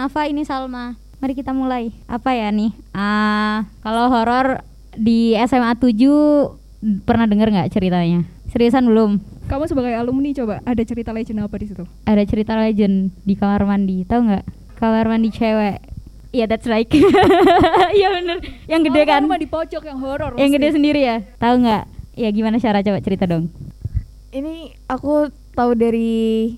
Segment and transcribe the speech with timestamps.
[0.00, 0.96] Nafa, ini Salma.
[1.20, 1.92] Mari kita mulai.
[2.08, 2.72] Apa ya nih?
[2.88, 4.64] Ah, kalau horor
[4.96, 5.92] di SMA 7
[7.04, 8.24] pernah denger nggak ceritanya?
[8.48, 9.20] Seriusan belum?
[9.44, 11.84] Kamu sebagai alumni coba ada cerita legend apa di situ?
[12.08, 14.08] Ada cerita legend di kamar mandi.
[14.08, 14.44] Tahu nggak?
[14.80, 15.84] Kamar mandi cewek.
[16.32, 16.88] Iya, that's like.
[17.92, 18.40] Iya bener.
[18.64, 19.20] Yang gede Oh, kan?
[19.20, 20.32] kamu mah di pojok yang horor.
[20.40, 21.20] Yang gede sendiri ya?
[21.36, 21.84] Tahu nggak?
[22.16, 23.52] Ya gimana cara coba cerita dong?
[24.32, 26.56] Ini aku tahu dari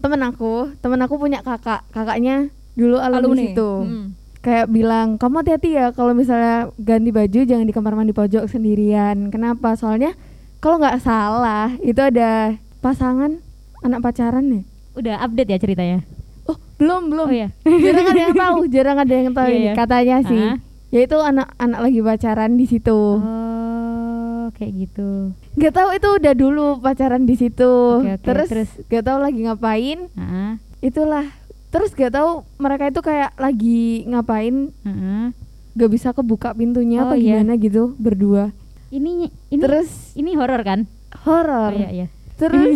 [0.00, 0.72] temen aku.
[0.80, 1.84] Temen aku punya kakak.
[1.92, 3.70] Kakaknya dulu alumni, alumni situ.
[3.82, 4.06] Hmm.
[4.38, 9.30] Kayak bilang, kamu hati-hati ya kalau misalnya ganti baju jangan di kamar mandi pojok sendirian.
[9.30, 9.78] Kenapa?
[9.78, 10.18] Soalnya
[10.58, 13.38] kalau nggak salah itu ada pasangan
[13.80, 14.62] anak pacaran ya.
[14.92, 15.98] Udah update ya ceritanya?
[16.44, 17.26] Oh belum belum.
[17.26, 17.48] Oh ya.
[17.62, 18.58] Jarang ada yang tahu.
[18.66, 19.64] Jarang ada yang tahu Iya, ini.
[19.64, 19.72] iya.
[19.72, 20.42] Katanya sih.
[20.44, 20.56] Ah.
[20.90, 23.00] Yaitu anak-anak lagi pacaran di situ.
[23.16, 25.32] Oh, kayak gitu.
[25.54, 27.72] Gak tahu itu udah dulu pacaran di situ.
[27.96, 28.70] Oke, oke, Terus, terus?
[28.86, 29.98] gak tahu lagi ngapain.
[30.10, 30.50] Heeh.
[30.82, 31.24] Itulah.
[31.72, 34.68] Terus gak tahu mereka itu kayak lagi ngapain.
[34.84, 35.24] heeh.
[35.72, 37.40] Gak bisa kebuka pintunya Oh, apa iya.
[37.40, 38.52] gimana gitu berdua.
[38.92, 40.84] Ini ini Terus ini horor kan?
[41.24, 41.72] horor.
[41.72, 42.06] Oh iya iya.
[42.36, 42.68] Terus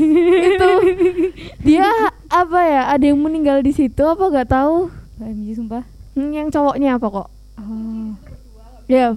[0.48, 0.70] itu
[1.62, 1.88] dia
[2.26, 2.82] apa ya?
[2.88, 4.88] Ada yang meninggal di situ apa gak tahu?
[5.52, 5.84] Sumpah.
[6.12, 7.28] Hmm, yang cowoknya apa kok?
[7.56, 8.12] Oh.
[8.86, 9.16] Ya,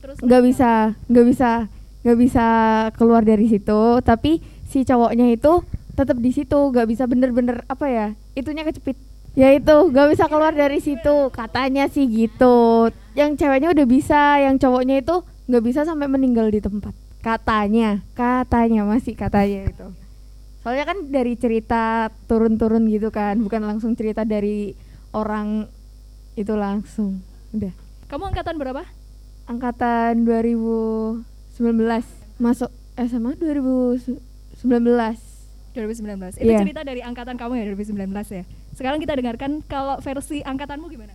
[0.00, 0.70] Terus nggak bisa,
[1.08, 1.50] nggak bisa,
[2.00, 2.46] nggak bisa
[2.94, 3.80] keluar dari situ.
[4.00, 5.60] Tapi si cowoknya itu
[5.92, 8.06] tetap di situ, nggak bisa bener-bener apa ya?
[8.32, 8.96] Itunya kecepit.
[9.32, 11.30] Ya itu, nggak bisa keluar dari situ.
[11.30, 12.90] Katanya sih gitu.
[13.14, 16.90] Yang ceweknya udah bisa, yang cowoknya itu nggak bisa sampai meninggal di tempat.
[17.20, 19.86] Katanya, katanya masih katanya itu.
[20.60, 24.76] Soalnya kan dari cerita turun-turun gitu kan, bukan langsung cerita dari
[25.10, 25.64] orang
[26.34, 27.20] itu langsung.
[27.50, 27.72] Udah
[28.06, 28.82] Kamu angkatan berapa?
[29.46, 31.22] angkatan 2019
[32.38, 34.22] masuk SMA 2019
[35.74, 36.38] 2019.
[36.38, 36.62] Itu Iya.
[36.62, 38.44] cerita dari angkatan kamu ya 2019 ya.
[38.72, 41.14] Sekarang kita dengarkan kalau versi angkatanmu gimana?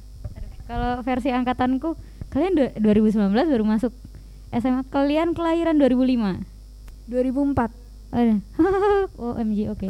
[0.65, 1.93] Kalau versi angkatanku
[2.29, 3.93] kalian du- 2019 baru masuk
[4.51, 4.81] SMA.
[4.87, 6.41] Kalian kelahiran 2005.
[7.05, 7.71] 2004
[8.15, 9.35] Oh.
[9.35, 9.87] OMG oke.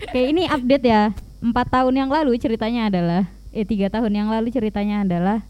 [0.00, 1.10] Oke, ini update ya.
[1.40, 5.42] Empat tahun yang lalu ceritanya adalah eh tiga tahun yang lalu ceritanya adalah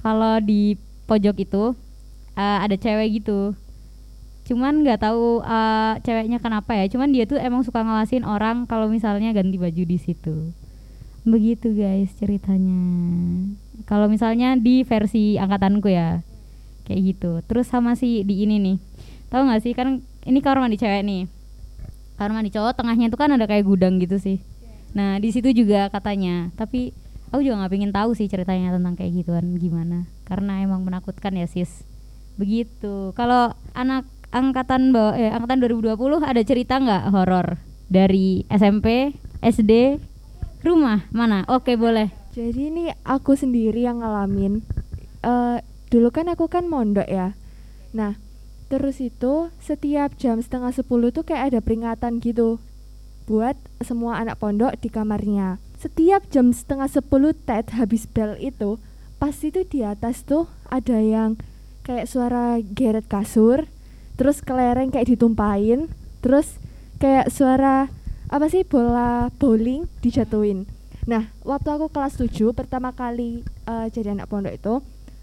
[0.00, 1.76] kalau di pojok itu
[2.34, 3.52] eh, ada cewek gitu.
[4.46, 6.88] Cuman nggak tahu eh, ceweknya kenapa ya.
[6.88, 10.56] Cuman dia tuh emang suka ngawasin orang kalau misalnya ganti baju di situ.
[11.26, 12.78] Begitu guys ceritanya.
[13.82, 16.22] Kalau misalnya di versi angkatanku ya.
[16.86, 17.32] Kayak gitu.
[17.50, 18.78] Terus sama si di ini nih.
[19.26, 21.26] Tahu nggak sih kan ini kamar mandi cewek nih.
[22.14, 24.38] Kamar mandi cowok tengahnya itu kan ada kayak gudang gitu sih.
[24.94, 26.54] Nah, di situ juga katanya.
[26.54, 26.94] Tapi
[27.34, 30.06] aku juga nggak pengen tahu sih ceritanya tentang kayak gituan gimana.
[30.30, 31.82] Karena emang menakutkan ya, Sis.
[32.38, 33.10] Begitu.
[33.18, 37.58] Kalau anak angkatan bawah eh angkatan 2020 ada cerita nggak horor
[37.90, 39.98] dari SMP, SD,
[40.66, 41.46] rumah mana?
[41.46, 42.10] Oke, boleh.
[42.36, 44.60] jadi ini aku sendiri yang ngalamin
[45.26, 45.58] Eh,
[45.90, 47.34] dulu kan aku kan mondok ya
[47.90, 48.14] nah
[48.70, 52.62] terus itu setiap jam setengah sepuluh tuh kayak ada peringatan gitu
[53.26, 58.78] buat semua anak pondok di kamarnya setiap jam setengah sepuluh tet habis bel itu
[59.18, 61.34] pasti tuh di atas tuh ada yang
[61.82, 63.66] kayak suara geret kasur
[64.14, 65.90] terus kelereng kayak ditumpahin
[66.22, 66.62] terus
[67.02, 67.90] kayak suara
[68.36, 70.68] apa sih bola bowling dijatuhin.
[71.08, 74.74] Nah waktu aku kelas 7 pertama kali eh, jadi anak pondok itu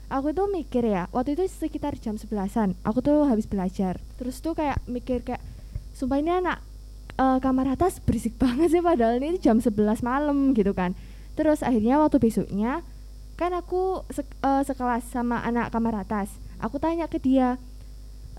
[0.09, 4.01] aku tuh mikir ya waktu itu sekitar jam 11an aku tuh habis belajar.
[4.17, 5.45] Terus tuh kayak mikir kayak
[5.93, 6.57] sumpah ini anak
[7.21, 10.97] eh, kamar atas berisik banget sih padahal ini jam 11 malam gitu kan.
[11.37, 12.81] Terus akhirnya waktu besoknya
[13.37, 17.61] kan aku sek- eh, sekelas sama anak kamar atas aku tanya ke dia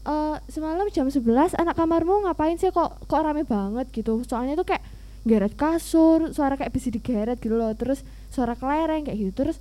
[0.04, 2.68] eh semalam jam 11 anak kamarmu ngapain sih?
[2.70, 4.20] Kok kok rame banget gitu.
[4.28, 4.84] Soalnya tuh kayak
[5.24, 7.72] geret kasur suara kayak besi digeret gitu loh.
[7.72, 9.32] Terus suara kelereng kayak gitu.
[9.44, 9.56] Terus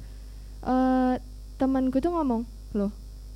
[0.64, 1.16] eh
[1.56, 2.44] temanku tuh ngomong
[2.76, 2.92] loh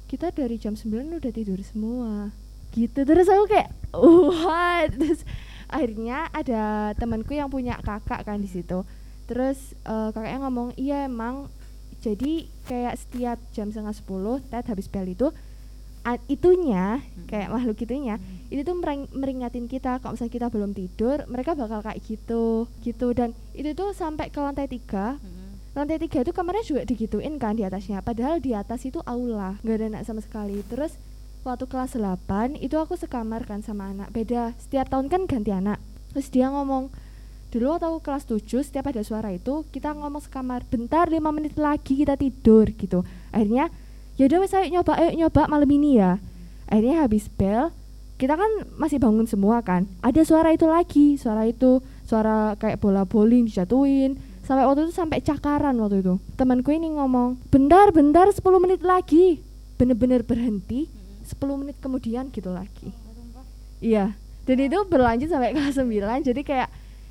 [0.07, 2.31] kita dari jam 9 udah tidur semua.
[2.71, 3.04] Gitu.
[3.04, 4.95] Terus aku kayak what?
[4.95, 5.21] Terus
[5.68, 8.88] akhirnya ada temanku yang punya kakak kan di situ.
[9.27, 11.51] Terus eh, kakaknya ngomong iya emang.
[12.00, 15.27] Jadi kayak setiap jam setengah sepuluh tet habis bel itu
[16.31, 18.15] itunya kayak makhluk itunya
[18.48, 20.00] itu tuh mereng- meringatin kita.
[20.00, 23.07] Kalau misalnya kita belum tidur mereka bakal kayak gitu gitu.
[23.12, 25.19] Dan itu tuh sampai ke lantai tiga.
[25.75, 28.00] Lantai tiga itu kamarnya juga digituin kan di atasnya.
[28.00, 30.63] Padahal di atas itu aula nggak ada anak sama sekali.
[30.65, 30.95] Terus
[31.44, 34.10] waktu kelas 8 itu aku sekamar kan sama anak.
[34.15, 35.77] Beda setiap tahun kan ganti anak.
[36.15, 36.89] Terus dia ngomong
[37.51, 41.60] dulu waktu aku kelas 7 setiap ada suara itu kita ngomong sekamar bentar lima menit
[41.60, 43.03] lagi kita tidur gitu.
[43.31, 43.71] Akhirnya
[44.18, 46.18] yaudah wes ayo nyoba ayo nyoba malam ini ya.
[46.68, 47.72] Akhirnya habis bel
[48.18, 48.50] kita kan
[48.81, 49.86] masih bangun semua kan.
[50.02, 54.18] Ada suara itu lagi suara itu suara kayak bola bowling dijatuhin.
[54.42, 56.18] Sampai waktu itu sampai cakaran waktu itu.
[56.34, 59.44] Temanku ini ngomong bentar bentar 10 menit lagi.
[59.78, 60.90] Bener-bener berhenti
[61.28, 62.90] 10 menit kemudian gitu lagi.
[63.78, 64.18] Iya.
[64.48, 66.70] Dan itu berlanjut sampai kelas 9 jadi kayak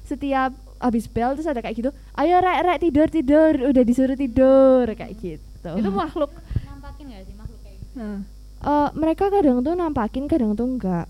[0.09, 0.51] setiap
[0.83, 3.53] habis bel terus ada kayak gitu ayo rek rek tidur tidur.
[3.71, 5.71] Udah disuruh tidur kayak gitu.
[5.71, 6.35] Itu makhluk.
[6.67, 8.21] nampakin gak sih makhluk kayak gitu Nah,
[8.59, 11.07] Eh, mereka kadang tuh nampakin kadang tuh enggak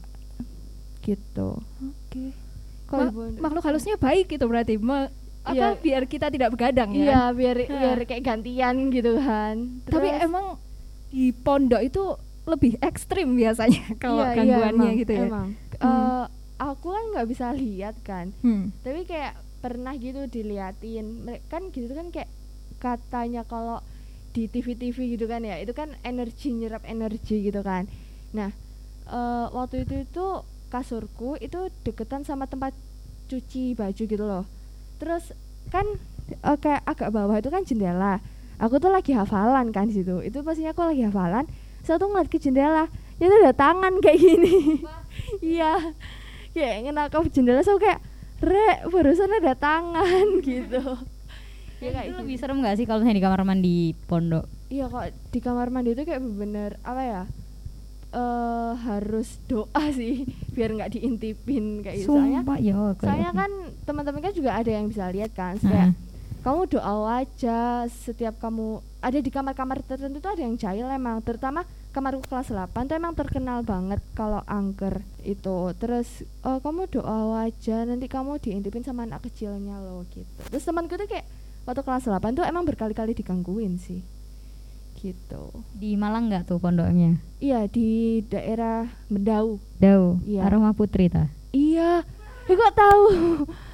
[1.00, 2.34] gitu Oke.
[2.84, 4.76] Kalau Ma- makhluk halusnya baik gitu berarti.
[4.76, 5.10] Me-
[5.42, 5.78] apa Iya.
[5.78, 6.98] biar kita tidak begadang ya.
[7.00, 7.70] iya biar Hah.
[7.70, 10.46] biar kayak gantian gitu kan Tapi Terus- emang
[11.08, 12.02] di pondok itu
[12.44, 15.22] lebih ekstrim biasanya kalau Iya, iya, gangguannya emang, gitu ya.
[15.24, 15.48] emang.
[15.76, 15.86] Hmm.
[15.86, 16.24] Eh,
[16.58, 18.74] aku kan nggak bisa lihat kan Hmm.
[18.80, 21.06] tapi kayak pernah gitu diliatin
[21.46, 22.26] kan gitu kan kayak
[22.76, 23.78] katanya kalau
[24.36, 25.56] di TV-TV gitu kan ya.
[25.56, 27.88] Itu kan energi nyerap energi gitu kan.
[28.36, 28.52] Nah
[29.08, 30.26] eh, waktu itu itu
[30.68, 32.76] kasurku itu deketan sama tempat
[33.32, 34.44] cuci baju gitu loh.
[35.00, 35.32] Terus
[35.72, 35.88] kan
[36.28, 38.20] eh, kayak agak bawah itu kan jendela.
[38.60, 40.20] Aku tuh lagi hafalan kan situ.
[40.20, 41.48] Itu pastinya aku lagi hafalan
[41.80, 42.92] saya tuh ngeliat ke jendela.
[43.16, 44.84] Itu ada tangan kayak gini.
[45.40, 45.96] Iya.
[46.52, 48.04] Kayak ke jendela so kayak
[48.44, 51.15] rek barusan ada tangan gitu
[51.78, 52.20] ya kayak itu gitu.
[52.25, 53.76] lebih serem gak sih kalau misalnya di kamar mandi
[54.06, 54.44] pondok?
[54.67, 57.23] Iya kok di kamar mandi itu kayak bener apa ya
[58.17, 60.25] eh harus doa sih
[60.56, 62.17] biar nggak diintipin kayak gitu.
[62.17, 63.38] Soalnya Sumpah ya soalnya oke.
[63.38, 63.50] kan
[63.84, 65.93] teman-teman kan juga ada yang bisa lihat kan kayak
[66.40, 67.58] kamu doa aja
[67.90, 72.87] setiap kamu ada di kamar-kamar tertentu tuh ada yang jahil emang terutama kamarku kelas 8
[72.87, 75.73] tuh emang terkenal banget kalau angker itu.
[75.76, 80.28] Terus "Oh, kamu doa aja nanti kamu diintipin sama anak kecilnya loh gitu.
[80.52, 81.26] Terus temanku tuh kayak
[81.66, 84.06] waktu kelas 8 tuh emang berkali-kali digangguin sih.
[84.96, 85.42] Gitu.
[85.76, 87.18] Di Malang nggak tuh pondoknya?
[87.42, 89.58] Iya di daerah Mendau.
[89.82, 90.22] Dau?
[90.24, 90.46] Iya.
[90.46, 91.28] Aroma Putri ta?
[91.50, 92.06] Iya.
[92.46, 93.04] Eh, kok tahu?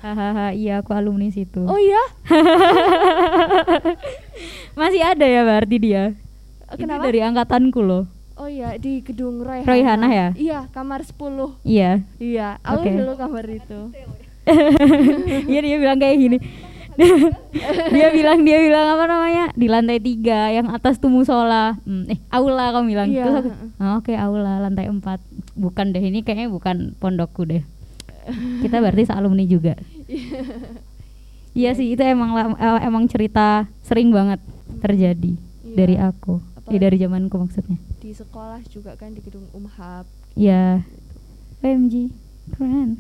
[0.01, 1.61] Hahaha iya aku alumni situ.
[1.69, 2.01] Oh iya?
[4.81, 6.17] Masih ada ya berarti dia?
[6.73, 7.05] Itu kenapa?
[7.05, 8.09] dari angkatanku loh.
[8.41, 10.29] Oh iya di gedung Roy Royhana ya?
[10.33, 12.01] Iya kamar 10 iya.
[12.17, 12.97] Iya aku Oke.
[12.97, 13.93] dulu kamar itu.
[15.53, 16.39] Iya dia bilang kayak gini
[17.93, 19.45] dia bilang dia bilang apa namanya?
[19.53, 21.77] Di lantai tiga yang atas tuh musola.
[21.85, 23.09] Hmm, eh aula kamu bilang.
[23.09, 23.69] Iya, terus aku, heeh.
[23.81, 25.21] "Oh, oke aula lantai empat.
[25.55, 27.63] Bukan deh ini kayaknya bukan pondokku deh.
[28.63, 29.75] Kita berarti alumni juga.
[31.53, 31.71] Iya.
[31.77, 34.41] Sih itu emang eh, emang cerita sering banget
[34.81, 35.75] terjadi Iya.
[35.77, 36.41] dari aku.
[36.71, 37.77] Eh, dari zamanku maksudnya.
[37.99, 40.07] Di sekolah juga kan di gedung Umhab.
[40.33, 40.81] Ya
[41.61, 42.09] OMG
[42.57, 42.97] keren.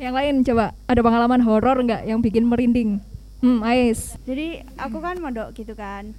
[0.00, 3.00] Yang lain coba ada pengalaman horor nggak yang bikin merinding?
[3.40, 4.20] Hmm, Ais.
[4.28, 6.12] Jadi aku kan mondok gitu kan.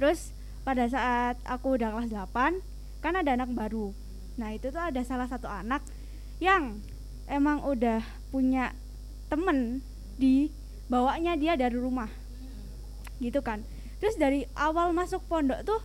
[0.00, 0.32] Terus
[0.64, 2.64] pada saat aku udah kelas 8
[3.04, 3.92] kan ada anak baru.
[4.40, 5.84] Nah, itu tuh ada salah satu anak
[6.40, 6.80] yang
[7.28, 8.00] emang udah
[8.32, 8.72] punya
[9.28, 9.84] temen
[10.16, 10.48] di
[10.88, 12.08] bawanya dia dari rumah.
[13.20, 13.60] Gitu kan.
[14.00, 15.80] Terus dari awal masuk pondok tuh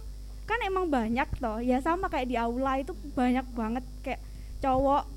[0.47, 1.59] kan emang banyak toh.
[1.59, 4.23] Ya sama kayak di aula itu banyak banget kayak
[4.63, 5.11] cowok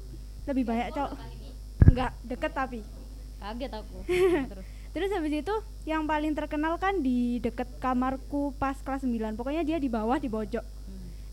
[0.51, 1.15] lebih banyak cowok.
[1.87, 2.83] Enggak, deket tapi.
[3.37, 3.99] kaget aku
[4.51, 9.37] terus Terus habis itu yang paling terkenal kan di deket kamarku pas kelas 9.
[9.37, 10.65] Pokoknya dia di bawah di pojok.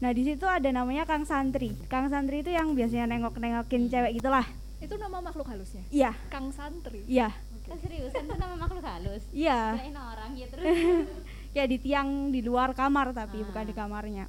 [0.04, 1.72] Nah, di situ ada namanya Kang Santri.
[1.88, 4.44] Kang Santri itu yang biasanya nengok-nengokin cewek gitulah.
[4.84, 5.88] Itu nama makhluk halusnya.
[5.88, 7.08] Iya, Kang Santri.
[7.08, 7.32] iya,
[7.72, 9.80] seriusan itu nama makhluk halus iya.
[9.80, 10.68] kirain orang ya terus
[11.54, 14.26] Ya di tiang di luar kamar tapi bukan di kamarnya.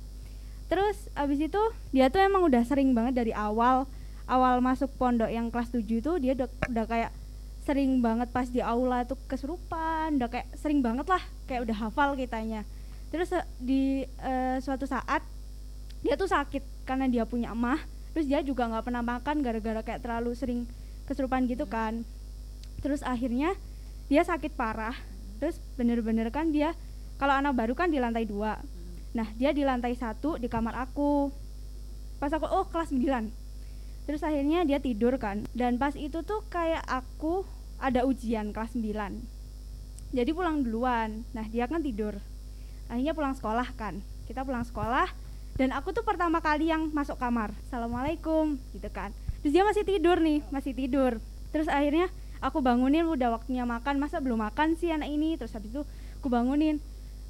[0.68, 3.88] Terus abis itu dia tuh emang udah sering banget dari awal
[4.28, 7.10] awal masuk pondok yang kelas 7 itu dia udah, udah kayak
[7.64, 12.12] sering banget pas di aula tuh kesurupan, udah kayak sering banget lah, kayak udah hafal
[12.12, 12.62] kitanya.
[13.08, 15.24] Terus eh, di eh, suatu saat
[16.04, 17.80] dia tuh sakit karena dia punya emah,
[18.12, 20.68] terus dia juga nggak pernah makan gara-gara kayak terlalu sering
[21.08, 22.04] kesurupan gitu kan.
[22.84, 23.56] Terus akhirnya
[24.12, 24.94] dia sakit parah,
[25.40, 26.76] terus bener-bener kan dia
[27.16, 28.60] kalau anak baru kan di lantai dua.
[29.16, 31.32] Nah dia di lantai satu di kamar aku.
[32.20, 33.44] Pas aku oh kelas 9
[34.04, 39.34] terus akhirnya dia tidur kan dan pas itu tuh kayak aku ada ujian kelas 9
[40.14, 41.26] jadi pulang duluan.
[41.34, 42.14] Nah dia kan tidur.
[42.86, 43.98] Akhirnya pulang sekolah kan.
[44.30, 45.10] Kita pulang sekolah
[45.58, 47.50] dan aku tuh pertama kali yang masuk kamar.
[47.66, 49.10] Assalamualaikum gitu kan.
[49.42, 51.18] Terus dia masih tidur nih masih tidur.
[51.50, 52.06] Terus akhirnya
[52.38, 53.98] aku bangunin udah waktunya makan.
[53.98, 55.34] Masa belum makan sih anak ini?
[55.34, 55.82] Terus habis itu
[56.22, 56.78] aku bangunin.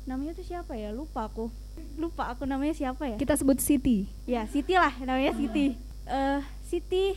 [0.04, 0.92] Namanya tuh siapa ya?
[0.92, 1.48] Lupa aku.
[1.96, 3.16] Lupa aku namanya siapa ya?
[3.16, 4.12] Kita sebut Siti.
[4.28, 5.72] ya Siti lah namanya Siti.
[6.04, 7.16] Eh Siti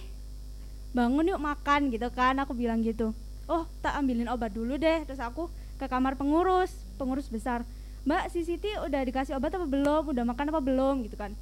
[0.97, 2.33] bangun yuk makan gitu kan.
[2.41, 3.13] Aku bilang gitu.
[3.45, 5.05] Oh tak ambilin obat dulu deh.
[5.05, 5.45] Terus aku
[5.77, 7.61] ke kamar pengurus pengurus besar.
[8.09, 10.09] Mbak si Siti udah dikasih obat apa belum?
[10.09, 11.05] Udah makan apa belum?
[11.05, 11.37] Gitu kan.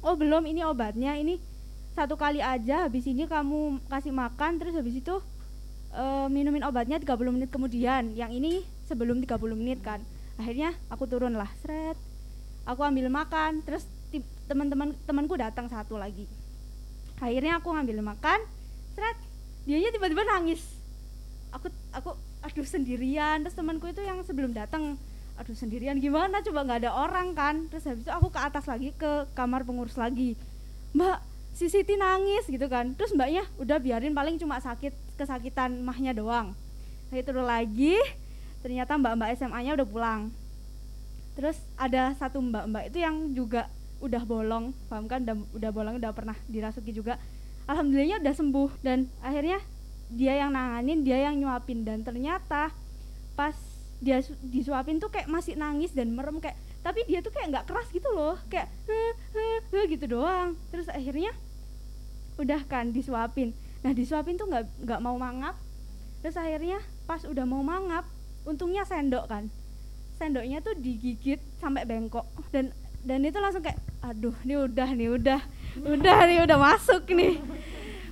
[0.00, 1.12] Oh belum ini obatnya.
[1.20, 1.36] Ini
[1.92, 4.56] satu kali aja habis ini kamu kasih makan.
[4.56, 5.20] Terus habis itu
[5.92, 8.16] eh, minumin obatnya 30 menit kemudian.
[8.16, 8.52] Yang ini
[8.88, 10.00] sebelum 30 menit kan.
[10.40, 11.98] Akhirnya aku turun lah seret
[12.64, 13.60] aku ambil makan.
[13.66, 13.84] Terus
[14.48, 16.24] teman-teman temanku datang satu lagi.
[17.18, 18.38] Akhirnya aku ngambil makan
[18.98, 19.18] seret
[19.62, 20.58] dianya tiba-tiba nangis.
[21.54, 23.46] Aku aku aduh sendirian.
[23.46, 24.98] Terus temanku itu yang sebelum datang
[25.38, 26.42] aduh sendirian gimana?
[26.42, 27.70] Coba nggak ada orang kan?
[27.70, 30.34] Terus habis itu aku ke atas lagi ke kamar pengurus lagi.
[30.98, 31.22] Mbak
[31.54, 32.98] si Siti nangis gitu kan.
[32.98, 36.58] Terus mbaknya udah biarin paling cuma sakit kesakitan mahnya doang.
[37.14, 37.94] Saya turun lagi
[38.58, 40.20] ternyata mbak-mbak SMA-nya udah pulang.
[41.38, 43.70] Terus ada satu mbak-mbak itu yang juga
[44.02, 45.22] udah bolong paham kan?
[45.22, 47.18] Udah, udah bolong udah pernah dirasuki juga
[47.68, 49.60] alhamdulillahnya udah sembuh dan akhirnya
[50.08, 51.84] dia yang nanganin dia yang nyuapin.
[51.84, 52.72] Dan ternyata
[53.36, 53.54] pas
[54.00, 57.66] dia su- disuapin tuh kayak masih nangis dan merem kayak tapi dia tuh kayak nggak
[57.68, 58.40] keras gitu loh.
[58.48, 60.56] Kayak "Heh, heh, heh," gitu doang.
[60.72, 61.30] Terus akhirnya
[62.40, 63.52] udah kan disuapin.
[63.84, 65.54] Nah disuapin tuh nggak nggak mau mangap.
[66.24, 68.08] Terus akhirnya pas udah mau mangap
[68.48, 69.52] untungnya sendok kan.
[70.16, 72.24] Sendoknya tuh digigit sampai bengkok.
[72.48, 72.72] Dan
[73.04, 75.40] dan itu langsung kayak aduh ini udah nih udah
[75.76, 77.36] udah nih udah masuk nih.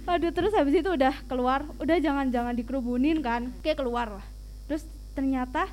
[0.07, 1.67] Aduh terus habis itu udah keluar.
[1.83, 3.51] Udah jangan jangan dikerubunin kan.
[3.65, 4.27] Kayak keluar lah.
[4.71, 4.87] Terus
[5.17, 5.71] ternyata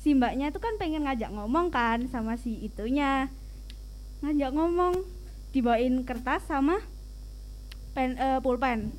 [0.00, 3.28] si mbaknya itu kan pengen ngajak ngomong kan sama si itunya.
[4.24, 5.04] Ngajak ngomong
[5.52, 6.80] dibawain kertas sama
[7.92, 8.90] pen eh, pulpen.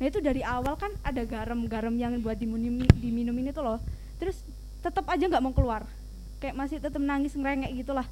[0.00, 3.80] Nah itu dari awal kan ada garam-garam yang buat diminum diminumin itu loh.
[4.20, 4.42] Terus
[4.82, 5.86] tetap aja nggak mau keluar.
[6.42, 8.08] Kayak masih tetap nangis ngerengek gitulah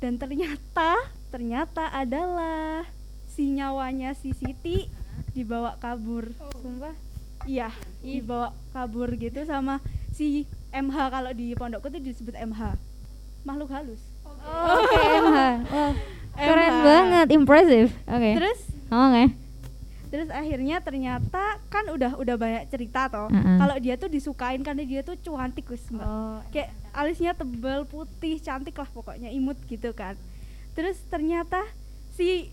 [0.00, 0.92] dan ternyata
[1.36, 2.80] ternyata adalah
[3.28, 4.88] si nyawanya si Siti
[5.36, 6.96] dibawa kabur sumpah
[7.44, 7.68] iya
[8.00, 12.80] dibawa kabur gitu sama si MH kalau di pondokku tuh disebut MH
[13.44, 14.00] makhluk halus
[14.46, 15.38] Oke, MH.
[15.68, 15.92] Wah,
[16.32, 16.80] keren MH.
[16.80, 17.90] banget, impressive.
[18.06, 18.30] Oke.
[18.32, 19.24] terus Oke.
[20.06, 23.60] terus akhirnya ternyata kan udah udah banyak cerita toh Mm-mm.
[23.60, 28.40] kalau dia tuh disukain karena dia tuh cantik Gus mbak Oh, kayak alisnya tebal putih
[28.40, 30.16] cantik lah pokoknya imut gitu kan
[30.76, 31.64] terus ternyata
[32.12, 32.52] si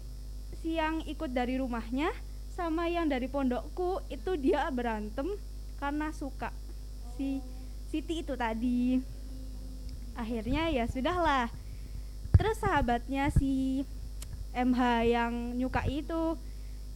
[0.63, 2.09] si yang ikut dari rumahnya
[2.55, 5.27] sama yang dari pondokku itu dia berantem
[5.77, 6.55] karena suka
[7.19, 7.43] si
[7.93, 8.97] Siti itu tadi.
[10.17, 11.45] Akhirnya ya sudahlah.
[12.33, 13.85] Terus sahabatnya si
[14.49, 16.33] MH yang nyukai itu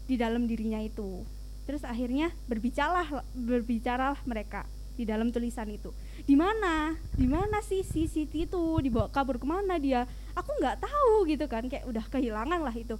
[0.09, 1.21] di dalam dirinya itu.
[1.69, 4.65] Terus akhirnya berbicaralah berbicaralah mereka
[4.97, 5.93] di dalam tulisan itu.
[6.25, 6.97] Di mana?
[7.13, 8.81] Di mana sih si Siti itu?
[8.81, 12.93] Dibawa kabur ke mana dia aku nggak tahu gitu kan kayak udah kehilangan lah itu.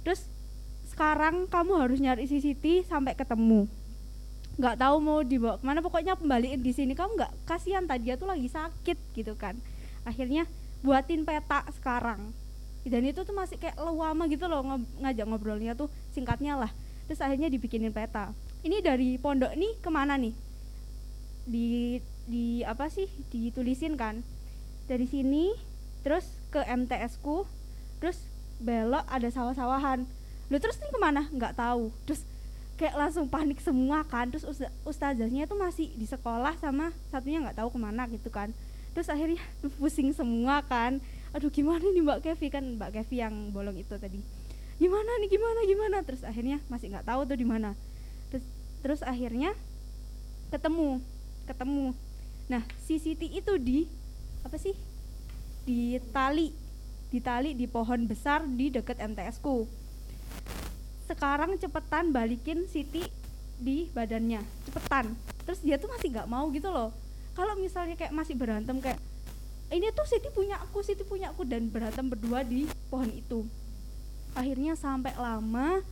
[0.00, 0.24] Terus
[0.88, 3.68] sekarang kamu harus nyari Siti sampai ketemu.
[4.56, 6.96] Nggak tahu mau dibawa ke mana pokoknya kembaliin di sini.
[6.96, 9.60] Kamu nggak kasihan tadi dia tuh lagi sakit gitu kan.
[10.08, 10.48] Akhirnya
[10.80, 12.32] buatin peta sekarang.
[12.80, 16.72] Dan itu tuh masih kayak lama gitu loh ngob- ngajak ngobrolnya tuh singkatnya lah.
[17.04, 18.32] Terus akhirnya dibikinin peta.
[18.64, 20.32] Ini dari pondok nih ke mana nih?
[21.44, 23.08] Di di apa sih?
[23.28, 24.24] Ditulisin kan.
[24.88, 25.52] Dari sini
[26.00, 27.46] terus ke MTS ku
[28.02, 28.26] terus
[28.60, 30.04] belok ada sawah-sawahan.
[30.52, 31.30] Lu terus nih ke mana?
[31.30, 31.94] Nggak tahu.
[32.04, 32.26] Terus
[32.76, 34.28] kayak langsung panik semua kan.
[34.28, 38.52] Terus usta- ustazahnya itu masih di sekolah sama satunya nggak tahu ke mana gitu kan.
[38.92, 39.40] Terus akhirnya
[39.80, 40.98] pusing semua kan.
[41.32, 42.52] Aduh gimana nih mbak Kevi?
[42.52, 44.20] Kan mbak Kevi yang bolong itu tadi.
[44.76, 45.28] Gimana nih?
[45.30, 45.60] Gimana?
[45.64, 45.96] Gimana?
[46.02, 47.78] Terus akhirnya masih nggak tahu tuh di mana.
[48.34, 48.44] Terus
[48.82, 49.54] terus akhirnya
[50.50, 50.98] ketemu.
[51.46, 51.94] Ketemu.
[52.50, 53.86] Nah Siti itu di
[54.42, 54.72] apa sih
[55.70, 56.50] di tali
[57.14, 59.70] di tali di pohon besar di deket MTS ku.
[61.06, 63.06] Sekarang cepetan balikin Siti
[63.54, 65.14] di badannya cepetan.
[65.46, 66.90] Terus dia tuh masih nggak mau gitu loh.
[67.38, 68.98] Kalau misalnya kayak masih berantem kayak
[69.70, 73.46] ini tuh Siti punya aku Siti punya aku dan berantem berdua di pohon itu.
[74.34, 75.82] Akhirnya sampai lama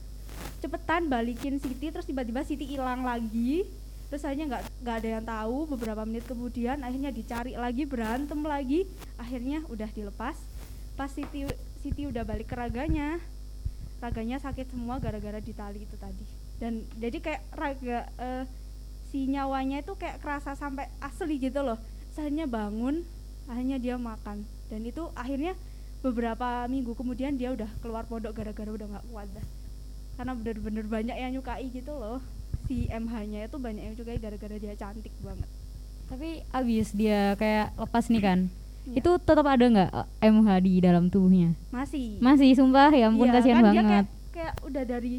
[0.58, 3.62] cepetan balikin Siti terus tiba-tiba Siti hilang lagi
[4.08, 8.88] terus akhirnya nggak nggak ada yang tahu beberapa menit kemudian akhirnya dicari lagi berantem lagi.
[9.20, 10.36] Akhirnya udah dilepas.
[10.96, 11.44] Pas Siti
[11.84, 13.20] Siti udah balik ke raganya
[13.98, 16.24] raganya sakit semua gara-gara ditali itu tadi.
[16.58, 18.44] Dan jadi kayak raga eh,
[19.10, 21.78] si nyawanya itu kayak kerasa sampai asli gitu loh.
[22.18, 23.04] Akhirnya bangun
[23.46, 24.42] akhirnya dia makan.
[24.72, 25.52] Dan itu akhirnya
[26.00, 29.46] beberapa minggu kemudian dia udah keluar pondok gara-gara udah nggak kuat dah.
[30.18, 32.18] Karena bener-bener banyak yang nyukai gitu loh
[32.68, 35.48] si MH-nya itu banyak yang nyukai gara-gara dia cantik banget
[36.06, 38.38] Tapi abis dia kayak lepas nih kan.
[38.84, 38.96] Iya.
[38.98, 41.52] Itu tetap ada nggak eh, MH di dalam tubuhnya?
[41.68, 43.84] masih Masih sumpah ya ampun Iya, kasihan kan dia banget.
[43.84, 45.14] kayak, kayak udah dari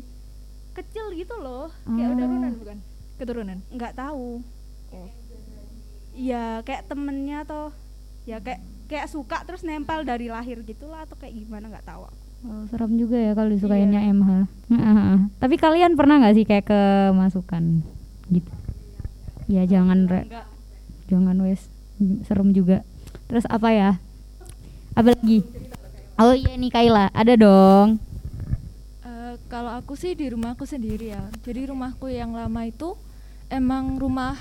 [0.72, 2.14] kecil gitu loh kayak Oh.
[2.16, 2.78] udah Keturunan bukan?
[3.16, 3.58] Keturunan.
[3.70, 4.42] nggak tahu
[4.90, 5.10] Oh.
[6.12, 7.70] Iya kayak temennya atau
[8.26, 12.18] ya kayak kayak suka terus nempel dari lahir gitulah atau kayak gimana nggak tahu aku.
[12.40, 14.14] Oh, serem juga ya kalau disukainnya Iya.
[14.14, 14.32] MH.
[15.38, 17.84] Tapi kalian pernah nggak sih kayak kemasukan
[18.30, 18.52] gitu?
[19.46, 20.46] Ya jangan re, Enggak.
[21.06, 21.68] jangan wes.
[22.24, 22.80] serem juga
[23.28, 24.00] terus apa ya
[24.96, 25.44] apa lagi
[26.16, 28.00] oh iya nih Kaila ada dong
[29.02, 31.20] Eh, kalau aku sih di rumahku sendiri ya.
[31.42, 32.96] Jadi rumahku yang lama itu
[33.48, 34.40] emang rumah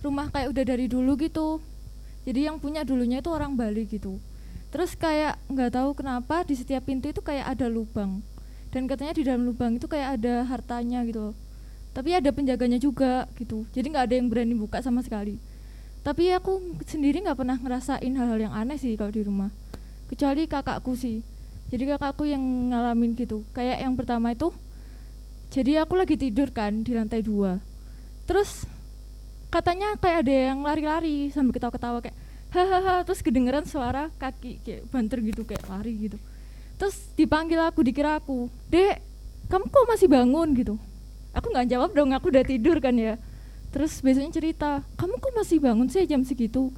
[0.00, 1.62] rumah kayak udah dari dulu gitu.
[2.24, 4.18] Jadi yang punya dulunya itu orang Bali gitu.
[4.74, 8.18] Terus kayak nggak tahu kenapa di setiap pintu itu kayak ada lubang.
[8.74, 11.30] Dan katanya di dalam lubang itu kayak ada hartanya gitu.
[11.30, 11.34] loh.
[11.94, 13.62] Tapi ada penjaganya juga gitu.
[13.70, 15.38] Jadi nggak ada yang berani buka sama sekali.
[16.02, 19.54] Tapi aku sendiri nggak pernah ngerasain hal-hal yang aneh sih kalau di rumah.
[20.10, 21.22] Kecuali kakakku sih
[21.74, 24.52] jadi kakakku yang ngalamin gitu kayak yang pertama itu
[25.50, 27.58] jadi aku lagi tidur kan di lantai dua
[28.30, 28.62] terus
[29.50, 32.16] katanya kayak ada yang lari-lari sambil ketawa-ketawa kayak
[32.54, 36.18] hahaha terus kedengeran suara kaki kayak banter gitu kayak lari gitu.
[36.78, 39.02] Terus dipanggil aku dikira aku dek
[39.50, 40.48] kamu kok masih bangun?
[40.54, 40.74] gitu.
[41.34, 43.18] Aku nggak jawab dong aku udah tidur kan ya.
[43.74, 46.70] Terus biasanya cerita kamu kok masih bangun sih jam segitu?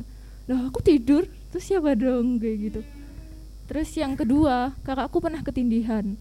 [0.49, 1.29] Lah aku tidur.
[1.53, 2.81] Terus siapa dong kayak gitu.
[3.67, 6.15] Terus yang kedua, kakakku pernah ketindihan.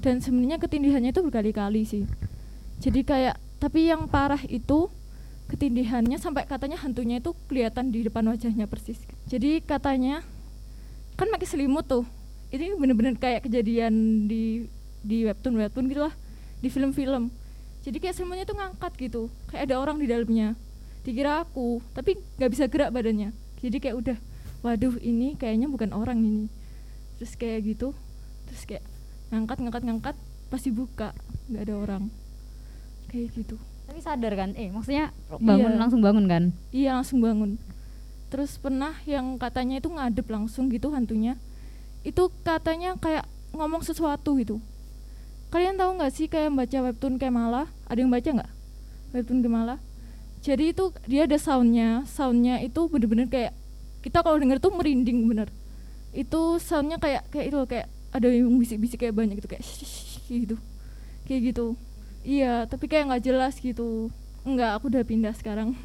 [0.00, 2.04] Dan sebenarnya ketindihannya itu berkali-kali sih.
[2.80, 4.86] Jadi kayak tapi yang parah itu
[5.48, 9.00] ketindihannya sampai katanya hantunya itu kelihatan di depan wajahnya persis.
[9.28, 10.22] Jadi katanya
[11.16, 12.04] kan pakai selimut tuh.
[12.48, 14.64] Ini bener-bener kayak kejadian di
[15.04, 16.14] di webtoon webtoon gitu lah,
[16.64, 17.28] di film-film.
[17.84, 20.56] Jadi kayak selimutnya tuh ngangkat gitu, kayak ada orang di dalamnya.
[21.04, 23.32] Dikira aku, tapi nggak bisa gerak badannya.
[23.60, 24.16] Jadi kayak udah,
[24.62, 26.50] waduh ini kayaknya bukan orang ini
[27.18, 27.94] terus kayak gitu
[28.46, 28.86] terus kayak
[29.34, 30.16] ngangkat ngangkat ngangkat
[30.48, 31.10] pasti buka
[31.50, 32.04] nggak ada orang
[33.10, 33.58] kayak gitu
[33.88, 34.52] tapi sadar kan?
[34.52, 35.80] Eh maksudnya bangun Iya.
[35.80, 36.42] langsung bangun kan?
[36.70, 37.56] Iya langsung bangun.
[38.28, 41.40] Terus pernah yang katanya itu ngadep langsung gitu hantunya.
[42.04, 43.24] Itu katanya kayak
[43.56, 44.60] ngomong sesuatu gitu.
[45.48, 47.72] Kalian tahu nggak sih kayak baca webtoon Kemala?
[47.88, 48.50] Ada yang baca nggak?
[49.16, 49.80] Webtoon Kemala?
[50.44, 52.04] Jadi itu dia ada soundnya.
[52.04, 53.56] Soundnya itu bener-bener kayak
[54.04, 55.48] kita kalau denger tuh merinding bener.
[56.12, 59.64] Itu soundnya kayak kayak itu kayak ada yang bisik-bisik kayak banyak gitu kayak
[60.28, 60.56] gitu.
[61.24, 61.66] Kayak gitu
[62.22, 64.10] iya tapi kayak nggak jelas gitu.
[64.42, 65.74] Enggak aku udah pindah sekarang.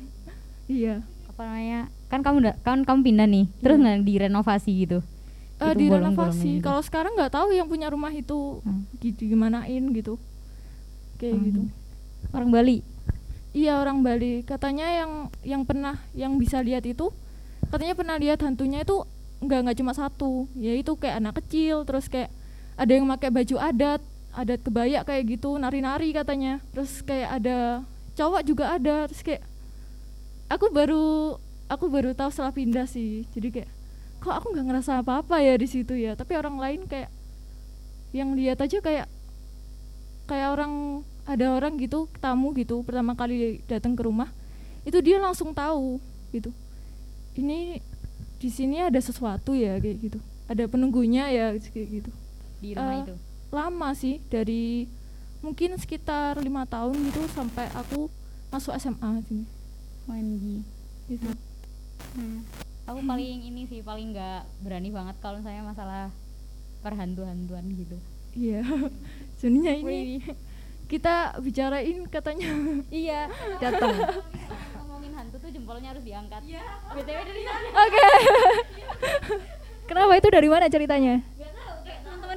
[0.63, 1.03] Iya.
[1.27, 1.91] Apa namanya?
[2.07, 3.45] Kan kamu udah kan kamu pindah nih.
[3.59, 3.83] Terus Iya.
[3.83, 4.99] nggak direnovasi gitu?
[5.59, 6.49] Eh, Itu bolong-bolongnya direnovasi.
[6.55, 6.63] gitu.
[6.63, 8.87] kalau sekarang nggak tahu yang punya rumah itu Hmm.
[8.97, 10.15] gitu gimanain gitu.
[11.17, 11.45] Kayak Hmm.
[11.45, 11.61] gitu
[12.31, 12.77] orang Bali?
[13.51, 14.41] Iya orang Bali.
[14.41, 15.11] Katanya yang
[15.43, 17.11] yang pernah yang bisa lihat itu
[17.67, 19.03] katanya pernah lihat hantunya itu
[19.39, 20.47] nggak nggak cuma satu.
[20.55, 22.31] Ya itu kayak anak kecil terus kayak
[22.73, 23.99] ada yang pakai baju adat
[24.33, 26.59] adat kebaya kayak gitu nari-nari katanya.
[26.73, 27.57] Terus kayak ada
[28.17, 29.45] cowok juga ada terus kayak
[30.49, 31.37] aku baru
[31.69, 33.25] aku baru tahu setelah pindah sih.
[33.33, 33.71] Jadi kayak
[34.19, 36.17] kok aku nggak ngerasa apa-apa ya di situ ya?
[36.17, 37.09] Tapi orang lain kayak
[38.13, 39.07] yang lihat aja kayak
[40.29, 44.27] kayak orang ada orang gitu tamu gitu pertama kali datang ke rumah
[44.83, 46.01] itu dia langsung tahu
[46.35, 46.51] gitu.
[47.33, 47.79] Ini
[48.37, 50.19] di sini ada sesuatu ya kayak gitu.
[50.51, 52.11] Ada penunggunya ya kayak gitu.
[52.59, 53.15] Di rumah Eh, itu
[53.53, 54.89] lama sih dari
[55.45, 58.09] mungkin sekitar lima tahun gitu sampai aku
[58.49, 59.45] masuk SMA sini
[60.09, 60.45] OMG
[61.11, 61.29] gitu.
[62.83, 66.03] aku paling ini sih paling nggak berani banget kalau misalnya masalah
[66.83, 67.97] perhantu-hantuan gitu.
[68.35, 68.61] Iya.
[69.39, 70.19] Sebenarnya ini
[70.91, 72.51] kita bicarain katanya.
[72.91, 73.31] Iya.
[73.57, 73.95] Datang.
[74.77, 76.41] ngomongin hantu tuh jempolnya harus diangkat.
[76.93, 78.07] Btw dari oke.
[79.89, 80.13] Kenapa?
[80.15, 81.23] Itu dari mana ceritanya?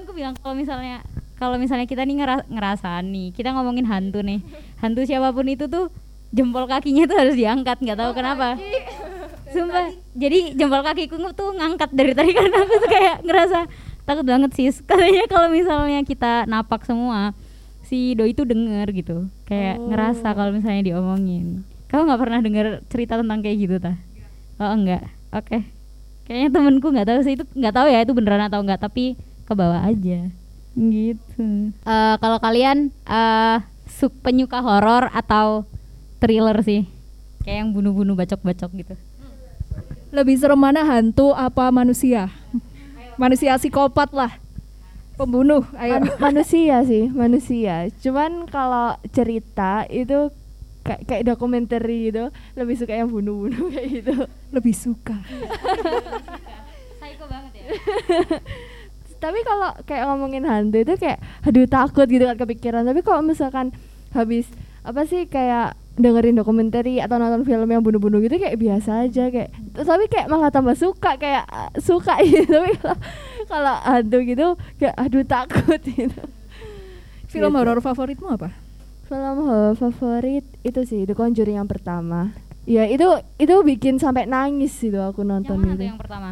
[0.06, 1.02] Teman-temanku bilang kalau misalnya
[1.34, 4.38] kalau misalnya kita nih ngera- ngerasa nih, kita ngomongin hantu nih.
[4.78, 5.90] Hantu siapa pun itu tuh
[6.30, 8.54] jempol kakinya tuh harus diangkat, nggak tahu kenapa.
[9.50, 9.90] Sumpah.
[10.14, 13.58] Jadi jempol kakiku tuh ngangkat dari tadi karena aku tuh kayak ngerasa
[14.06, 14.70] takut banget sih.
[14.88, 17.34] Katanya kalau misalnya kita napak semua,
[17.82, 19.26] si doi itu denger gitu.
[19.44, 19.90] Kayak Oh.
[19.90, 21.66] ngerasa kalau misalnya diomongin.
[21.86, 23.98] Kamu nggak pernah denger cerita tentang kayak gitu tah?
[24.56, 25.02] Oh enggak.
[25.34, 25.66] Oke.
[26.24, 29.14] Kayaknya temenku nggak tahu sih itu nggak tahu ya itu beneran atau enggak tapi
[29.46, 30.28] ke bawah aja.
[30.74, 31.46] Gitu.
[31.72, 35.64] Eh kalau kalian eh suk penyuka horor atau
[36.18, 36.84] thriller sih?
[37.40, 38.94] Kayak yang bunuh-bunuh bacok-bacok gitu.
[40.10, 42.26] Lebih serem mana hantu apa manusia?
[43.14, 44.34] Manusia psikopat lah.
[45.16, 45.64] Pembunuh.
[45.74, 45.96] Ayo.
[45.96, 50.28] Man- manusia sih manusia cuman kalau cerita itu
[50.84, 54.14] kayak kayak dokumenter gitu lebih suka yang bunuh-bunuh kayak gitu
[54.52, 55.16] Lebih suka.
[57.00, 57.64] Psycho banget ya.
[59.26, 63.74] tapi kalau kayak ngomongin hantu itu kayak aduh takut gitu kan kepikiran tapi kalau misalkan
[64.14, 64.46] habis
[64.86, 69.50] apa sih kayak dengerin dokumenter atau nonton film yang bunuh-bunuh gitu kayak biasa aja kayak
[69.74, 72.98] tapi kayak malah tambah suka kayak uh, suka gitu tapi kalau
[73.48, 76.22] kalau hantu gitu kayak aduh takut gitu
[77.26, 77.58] Film Gitu.
[77.58, 78.48] horor favoritmu apa?
[79.06, 82.30] film horor favorit itu sih The Conjuring yang pertama
[82.66, 83.06] ya itu
[83.38, 86.30] itu bikin sampai nangis itu aku Yang nonton mana itu yang pertama?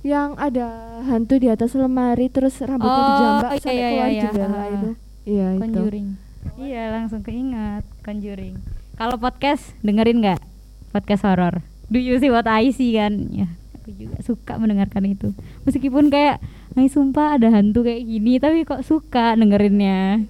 [0.00, 0.66] Yang ada
[1.04, 4.66] hantu di atas lemari terus rambutnya Oh, dijambak iya, sampai iya, keluar iya, jendela ah.
[4.66, 4.90] itu
[5.22, 6.08] iya itu Conjuring.
[6.56, 8.54] Iya, langsung keingat Conjuring.
[8.96, 10.40] Kalau podcast dengerin nggak?
[10.90, 11.60] Podcast horor.
[11.86, 13.28] Do you see what I see kan?
[13.28, 15.36] Ya, aku juga suka mendengarkan itu.
[15.62, 16.40] Meskipun kayak,
[16.74, 20.24] ay sumpah ada hantu kayak gini, tapi kok suka dengerinnya.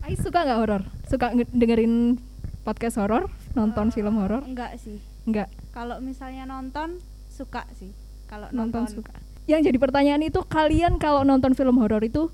[0.00, 0.82] Ais suka nggak horor?
[1.04, 2.16] Suka nge- dengerin
[2.62, 3.28] podcast horor?
[3.52, 4.42] Nonton film horor?
[4.42, 4.96] Enggak sih.
[5.24, 7.92] Enggak, Kalau misalnya nonton suka sih.
[8.30, 9.12] Kalau nonton nonton, suka.
[9.44, 12.30] Yang jadi pertanyaan itu kalian kalau nonton film horor itu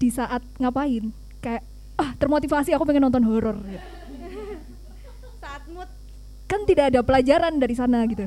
[0.00, 1.12] di saat ngapain?
[1.38, 1.62] Kayak
[1.94, 3.60] ah termotivasi aku pengen nonton horor.
[5.42, 5.90] Saat mood
[6.48, 8.24] Kan tidak ada pelajaran dari sana gitu.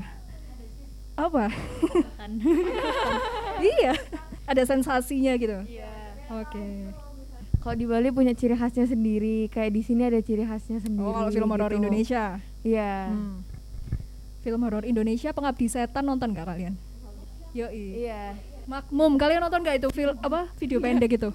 [1.15, 1.49] Apa?
[3.77, 3.93] iya,
[4.45, 5.57] ada sensasinya gitu.
[5.65, 5.89] Iya.
[6.41, 6.89] Oke.
[7.61, 11.13] kalau di Bali punya ciri khasnya sendiri kayak di sini ada ciri khasnya sendiri Oh,
[11.15, 11.81] kalau film horor gitu.
[11.81, 12.37] Indonesia.
[12.61, 13.44] iya Hmm.
[14.45, 16.77] Film horor Indonesia Pengabdi Setan nonton nggak kalian?
[17.57, 18.05] Yoi.
[18.05, 18.37] iya.
[18.69, 21.33] Makmum, kalian nonton nggak itu film apa video pendek itu?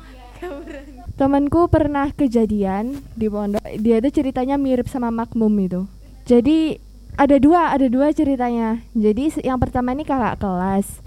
[1.18, 5.90] temanku pernah kejadian di pondok dia itu ceritanya mirip sama Makmum itu.
[6.22, 6.78] Jadi
[7.18, 8.78] ada dua ada dua ceritanya.
[8.94, 11.02] Jadi yang pertama ini kakak kelas.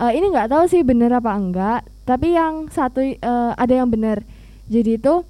[0.00, 4.24] Eh, ini nggak tahu sih bener apa enggak tapi yang satu eh, ada yang bener.
[4.72, 5.28] Jadi itu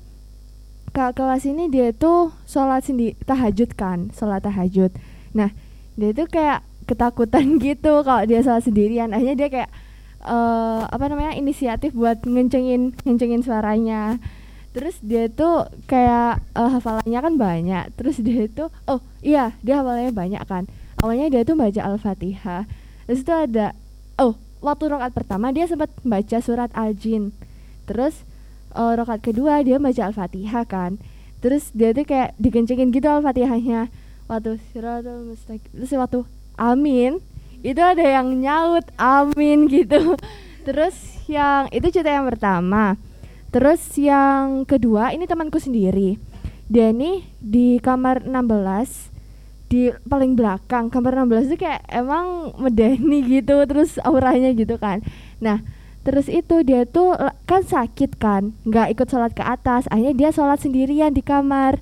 [0.95, 4.95] kakak kelas ini dia tuh sholat sendiri tahajud kan sholat tahajud.
[5.35, 5.51] Nah
[5.95, 9.11] dia itu kayak ketakutan gitu kalau dia sholat sendirian.
[9.15, 9.71] Akhirnya dia kayak
[10.25, 14.19] eh apa namanya inisiatif buat ngencengin ngencengin suaranya.
[14.75, 17.85] Terus dia tuh kayak eh, hafalannya kan banyak.
[17.97, 20.65] Terus dia itu oh iya dia hafalannya banyak kan.
[21.03, 22.65] Awalnya dia tuh baca al-fatihah.
[23.05, 23.77] Terus itu ada
[24.17, 27.31] oh waktu rokat pertama dia sempat baca surat al-jin.
[27.85, 28.25] Terus
[28.75, 30.97] eh, rokat kedua dia baca al-fatihah kan.
[31.45, 33.93] Terus dia tuh kayak dikencengin gitu al-fatihahnya
[34.25, 36.25] waktu siratul mustaqim terus waktu
[36.57, 37.21] amin
[37.65, 40.21] itu ada yang nyaut amin gitu.
[40.69, 40.97] Terus
[41.29, 43.01] yang itu cerita yang pertama.
[43.49, 46.21] Terus yang kedua ini temanku sendiri.
[46.69, 49.09] Dia nih di kamar 16
[49.73, 50.93] di paling belakang.
[50.93, 55.01] Kamar 16 itu kayak emang medeni gitu terus auranya gitu kan.
[55.41, 55.65] Nah
[56.05, 57.17] terus itu dia tuh
[57.49, 59.89] kan sakit kan nggak ikut sholat ke atas.
[59.89, 61.81] Akhirnya dia sholat sendirian di kamar.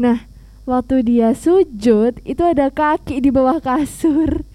[0.00, 0.29] Nah
[0.70, 4.46] waktu dia sujud itu ada kaki di bawah kasur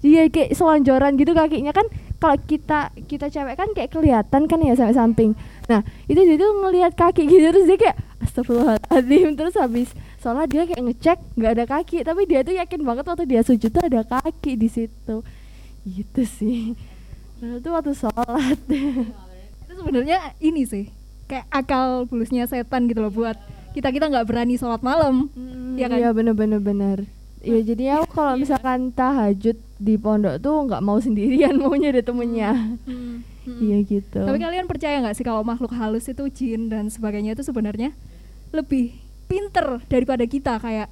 [0.00, 1.84] Iya kayak selonjoran gitu kakinya kan
[2.16, 5.30] kalau kita kita cewek kan kayak kelihatan kan ya sampai samping.
[5.68, 9.92] Nah itu dia tuh ngelihat kaki gitu terus dia kayak astagfirullahaladzim terus habis
[10.24, 13.68] sholat dia kayak ngecek nggak ada kaki tapi dia tuh yakin banget waktu dia sujud
[13.68, 15.20] tuh ada kaki di situ
[15.84, 16.72] gitu sih.
[17.44, 18.58] Nah, itu waktu sholat.
[19.68, 20.88] Itu sebenarnya ini sih
[21.28, 23.36] kayak akal bulusnya setan gitu loh buat
[23.70, 25.30] kita kita nggak berani sholat malam.
[25.78, 25.98] Iya kan?
[25.98, 26.98] Iya bener-bener bener.
[27.40, 32.76] Iya jadi aku kalau misalkan tahajud di pondok tuh nggak mau sendirian maunya ada temennya.
[33.46, 34.20] Iya gitu.
[34.20, 37.96] Tapi kalian percaya nggak sih kalau makhluk halus itu jin dan sebagainya itu sebenarnya
[38.50, 38.92] lebih
[39.30, 40.90] pinter daripada kita kayak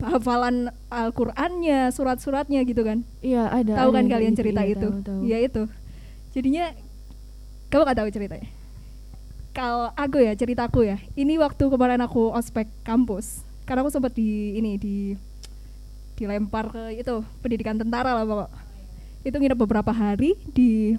[0.00, 3.04] hafalan Al-Qur'annya, surat-suratnya gitu kan.
[3.20, 3.84] Iya ada.
[3.84, 4.88] tahu ada kan yang kalian gitu, cerita iya, itu?
[4.88, 5.20] tahu, tahu.
[5.28, 5.62] Iya itu.
[6.32, 6.64] Jadinya
[7.68, 8.48] kamu nggak tahu ceritanya.
[9.50, 10.98] Kalau aku ya ceritaku ya.
[11.18, 13.42] Ini waktu kemarin aku ospek kampus.
[13.66, 15.14] Karena aku sempat di ini di
[16.14, 18.50] dilempar ke itu pendidikan tentara lah pokok.
[19.24, 20.94] Itu nginep beberapa hari di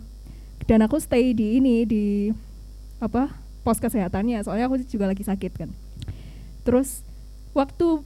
[0.70, 2.30] dan aku stay di ini di
[3.02, 3.34] apa
[3.66, 5.70] pos kesehatannya soalnya aku juga lagi sakit kan
[6.62, 7.02] terus
[7.54, 8.06] waktu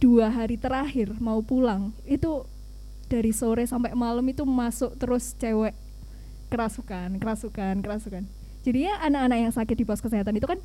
[0.00, 2.48] dua hari terakhir mau pulang itu
[3.08, 5.76] dari sore sampai malam itu masuk terus cewek
[6.48, 8.24] kerasukan kerasukan kerasukan
[8.62, 10.58] jadi ya anak-anak yang sakit di pos kesehatan itu kan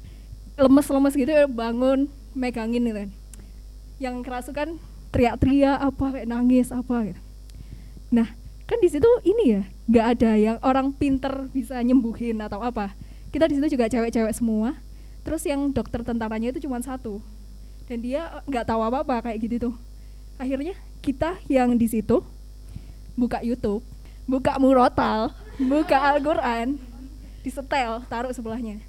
[0.57, 3.09] lemes-lemes gitu ya bangun megangin gitu kan.
[3.97, 4.67] Yang kerasukan
[5.09, 7.21] teriak-teriak apa kayak nangis apa gitu.
[8.13, 8.29] Nah
[8.67, 12.93] kan di situ ini ya nggak ada yang orang pinter bisa nyembuhin atau apa.
[13.33, 14.77] Kita di situ juga cewek-cewek semua.
[15.25, 17.19] Terus yang dokter tentaranya itu cuma satu.
[17.89, 19.75] Dan dia eh, nggak tahu apa apa kayak gitu tuh.
[20.37, 22.21] Akhirnya kita yang di situ
[23.17, 23.81] buka YouTube
[24.29, 26.77] buka murotal buka Al-Quran
[27.47, 28.83] disetel taruh sebelahnya.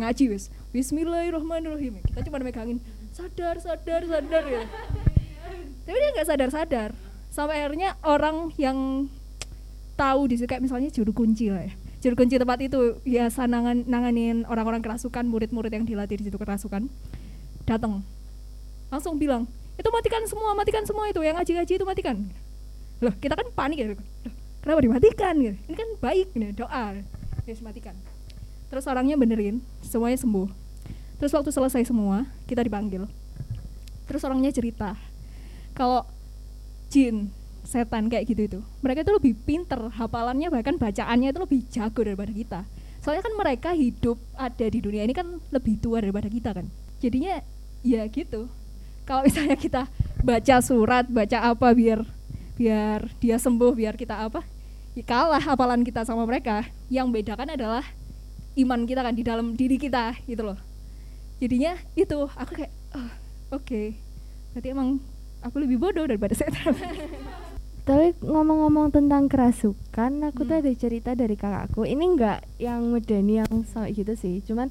[0.00, 0.48] Ngaji wis.
[0.72, 2.00] Bismillahirrahmanirrahim.
[2.08, 2.80] Kita cuma megangin
[3.12, 4.64] sadar sadar sadar ya.
[5.84, 6.90] Tapi dia nggak sadar sadar
[7.28, 9.08] sampai akhirnya orang yang
[10.00, 11.72] tahu di situ kayak misalnya juru kunci lah ya.
[12.00, 16.86] Juru kunci tempat itu biasa nangan, nanganin orang-orang kerasukan murid-murid yang dilatih di situ kerasukan
[17.68, 18.00] datang
[18.88, 19.44] langsung bilang
[19.76, 21.20] itu matikan semua matikan semua itu.
[21.20, 22.16] Yang ngaji-ngaji itu matikan.
[23.04, 23.86] Loh kita kan panik ya.
[23.92, 24.00] Loh
[24.64, 25.34] kenapa dimatikan?
[25.36, 26.96] Ini kan baik nih doa
[27.48, 27.96] ya matikan.
[28.68, 30.48] Terus orangnya benerin semuanya sembuh.
[31.16, 33.08] Terus waktu selesai semua kita dipanggil.
[34.04, 34.96] Terus orangnya cerita
[35.72, 36.04] kalau
[36.92, 37.32] jin
[37.68, 42.32] setan kayak gitu itu mereka itu lebih pinter hafalannya bahkan bacaannya itu lebih jago daripada
[42.32, 42.60] kita.
[43.00, 46.66] Soalnya kan mereka hidup ada di dunia ini kan lebih tua daripada kita kan.
[47.00, 47.40] Jadinya
[47.84, 48.48] ya gitu.
[49.08, 49.88] Kalau misalnya kita
[50.20, 52.04] baca surat baca apa biar
[52.58, 54.42] biar dia sembuh biar kita apa
[55.04, 57.84] kalah hafalan kita sama mereka yang bedakan adalah
[58.54, 60.58] iman kita kan di dalam diri kita gitu loh
[61.38, 63.10] jadinya itu aku kayak oh,
[63.54, 63.82] oke
[64.52, 64.98] berarti emang
[65.38, 66.74] aku lebih bodoh daripada setan
[67.88, 70.64] Tapi ngomong-ngomong tentang kerasukan, aku tuh Hmm.
[70.68, 71.88] ada cerita dari kakakku.
[71.88, 74.44] Ini enggak yang medeni yang sampai gitu sih.
[74.44, 74.68] Cuman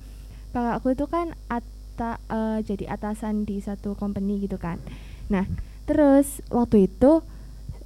[0.53, 4.77] kakakku itu kan ata, eh, jadi atasan di satu company gitu kan.
[5.33, 5.49] Nah,
[5.89, 7.25] terus waktu itu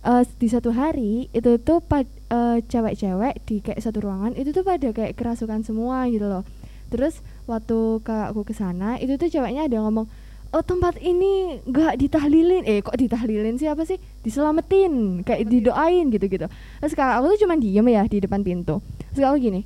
[0.03, 4.63] eh, di satu hari itu tuh pad- eh, cewek-cewek di kayak satu ruangan itu tuh
[4.63, 6.47] pada kayak kerasukan semua gitu loh.
[6.87, 10.07] Terus waktu kakakku ke sana itu tuh ceweknya ada yang ngomong
[10.51, 12.63] oh tempat ini nggak ditahlilin.
[12.67, 13.67] Eh kok ditahlilin sih?
[13.67, 13.99] Apa sih?
[14.23, 16.47] Diselamatin kayak didoain gitu gitu
[16.79, 18.79] terus kakak aku tuh cuma diem ya di depan pintu.
[19.11, 19.63] Terus aku gini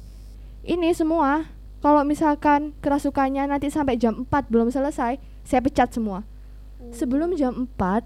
[0.66, 1.46] ini semua
[1.86, 6.26] kalau misalkan kerasukannya nanti sampai jam 4 belum selesai saya pecat semua.
[6.90, 8.06] Sebelum jam 4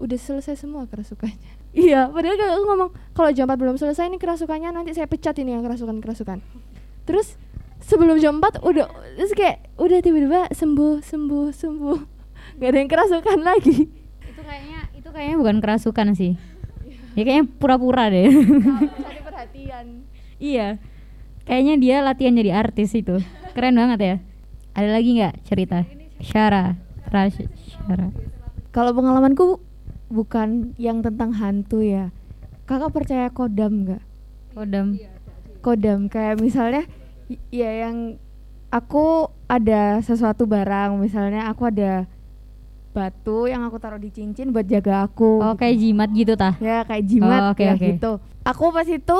[0.00, 1.60] udah selesai semua kerasukannya.
[1.70, 5.38] Iya padahal kakak aku ngomong kalau jam 4 belum selesai ini kerasukannya nanti saya pecat
[5.38, 6.42] ini yang kerasukan kerasukan
[7.06, 7.38] terus
[7.78, 11.98] sebelum jam 4 udah terus kayak udah tiba-tiba sembuh sembuh sembuh.
[12.58, 13.76] Nggak ada yang kerasukan lagi.
[14.26, 16.32] Itu kayaknya itu kayaknya bukan kerasukan sih.
[17.14, 18.28] Ya kayaknya pura-pura deh.
[19.06, 19.86] Cari perhatian.
[20.38, 20.82] Iya.
[21.46, 23.18] Kayaknya dia latihan jadi artis itu.
[23.56, 24.16] Keren banget ya.
[24.74, 25.86] Ada lagi nggak cerita?
[26.20, 26.78] Syara
[27.10, 28.14] Rash Syara.
[28.70, 29.58] Kalau pengalamanku
[30.10, 32.10] bukan yang tentang hantu ya.
[32.66, 34.02] Kakak percaya kodam nggak?
[34.52, 34.98] Kodam.
[35.62, 36.84] Kodam kayak misalnya
[37.54, 38.18] ya yang
[38.70, 42.06] aku ada sesuatu barang misalnya aku ada
[42.90, 45.38] batu yang aku taruh di cincin buat jaga aku.
[45.38, 46.58] Oh kayak jimat gitu tah?
[46.58, 47.86] Ya kayak jimat Oh, oke, ya oke.
[47.86, 48.18] gitu.
[48.42, 49.18] Aku pas itu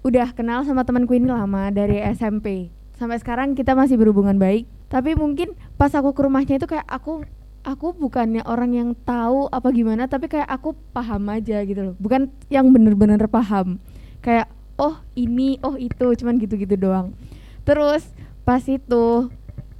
[0.00, 4.70] udah kenal sama temanku ini lama dari SMP sampai sekarang kita masih berhubungan baik.
[4.86, 7.26] Tapi mungkin pas aku ke rumahnya itu kayak aku
[7.60, 11.94] aku bukannya orang yang tahu apa gimana tapi kayak aku paham aja gitu loh.
[12.00, 13.80] Bukan yang bener-bener paham.
[14.24, 14.48] Kayak
[14.80, 17.12] oh ini oh itu cuman gitu-gitu doang.
[17.64, 18.04] Terus
[18.44, 19.28] pas itu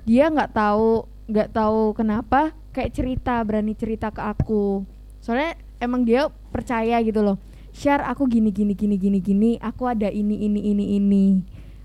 [0.05, 4.85] dia nggak tahu nggak tahu kenapa kayak cerita berani cerita ke aku.
[5.25, 7.37] Soalnya emang dia percaya gitu loh.
[7.71, 11.27] Share aku gini gini gini gini gini aku ada ini ini ini ini.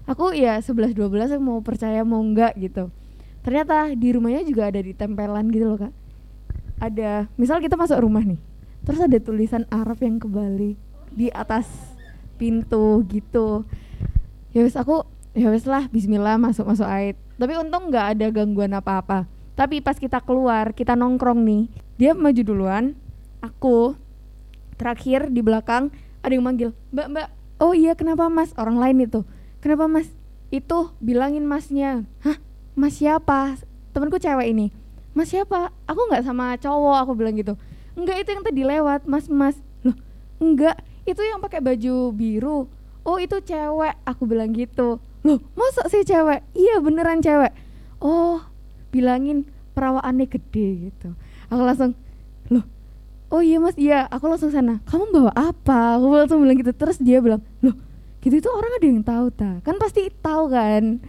[0.05, 2.93] Aku ya 11 12 aku mau percaya mau enggak gitu
[3.45, 5.93] ternyata di rumahnya juga ada ditempelan gitu loh kak.
[6.81, 8.41] Ada misal kita masuk rumah nih
[8.86, 10.77] terus ada tulisan Arab yang kebalik
[11.13, 11.69] di atas
[12.41, 13.63] pintu gitu.
[14.51, 15.05] Ya wes aku
[15.36, 19.19] ya wes lah Bismillah masuk masuk ait tapi untung nggak ada gangguan apa apa
[19.60, 21.67] tapi pas kita keluar kita nongkrong nih
[21.99, 22.95] dia maju duluan
[23.43, 23.99] aku
[24.79, 25.91] terakhir di belakang
[26.23, 27.27] ada yang manggil mbak mbak
[27.60, 28.55] oh iya kenapa mas?
[28.55, 29.27] Orang lain itu
[29.60, 30.08] kenapa mas?
[30.51, 32.39] Itu bilangin masnya hah
[32.75, 33.55] mas siapa?
[33.95, 34.69] Temanku cewek ini
[35.15, 35.71] mas siapa?
[35.88, 37.55] Aku nggak sama cowok aku bilang gitu.
[37.95, 39.55] Enggak itu yang tadi lewat mas mas.
[39.81, 39.95] Loh
[40.43, 42.67] enggak itu yang pakai baju biru.
[43.07, 44.99] Oh itu cewek aku bilang gitu.
[45.23, 46.43] Loh masa sih cewek?
[46.51, 47.55] Iya beneran cewek.
[48.03, 48.43] Oh
[48.91, 51.15] bilangin perawaannya gede gitu.
[51.47, 51.95] Aku langsung
[52.51, 52.67] loh
[53.31, 54.11] oh iya mas iya.
[54.11, 55.95] Aku langsung sana kamu bawa apa?
[55.95, 56.75] Aku langsung bilang gitu.
[56.75, 57.73] Terus dia bilang loh
[58.19, 59.63] gitu itu orang ada yang tahu ta?
[59.63, 60.99] Kan pasti tahu kan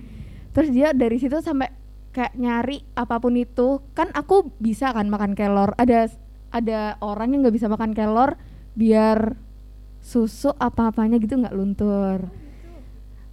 [0.56, 1.68] terus dia dari situ sampai
[2.16, 3.84] kayak nyari apa pun itu.
[3.92, 5.76] Kan aku bisa kan makan kelor.
[5.76, 6.08] Ada
[6.48, 8.40] ada orang yang nggak bisa makan kelor
[8.72, 9.36] biar
[10.00, 12.32] susu apa-apanya gitu nggak luntur.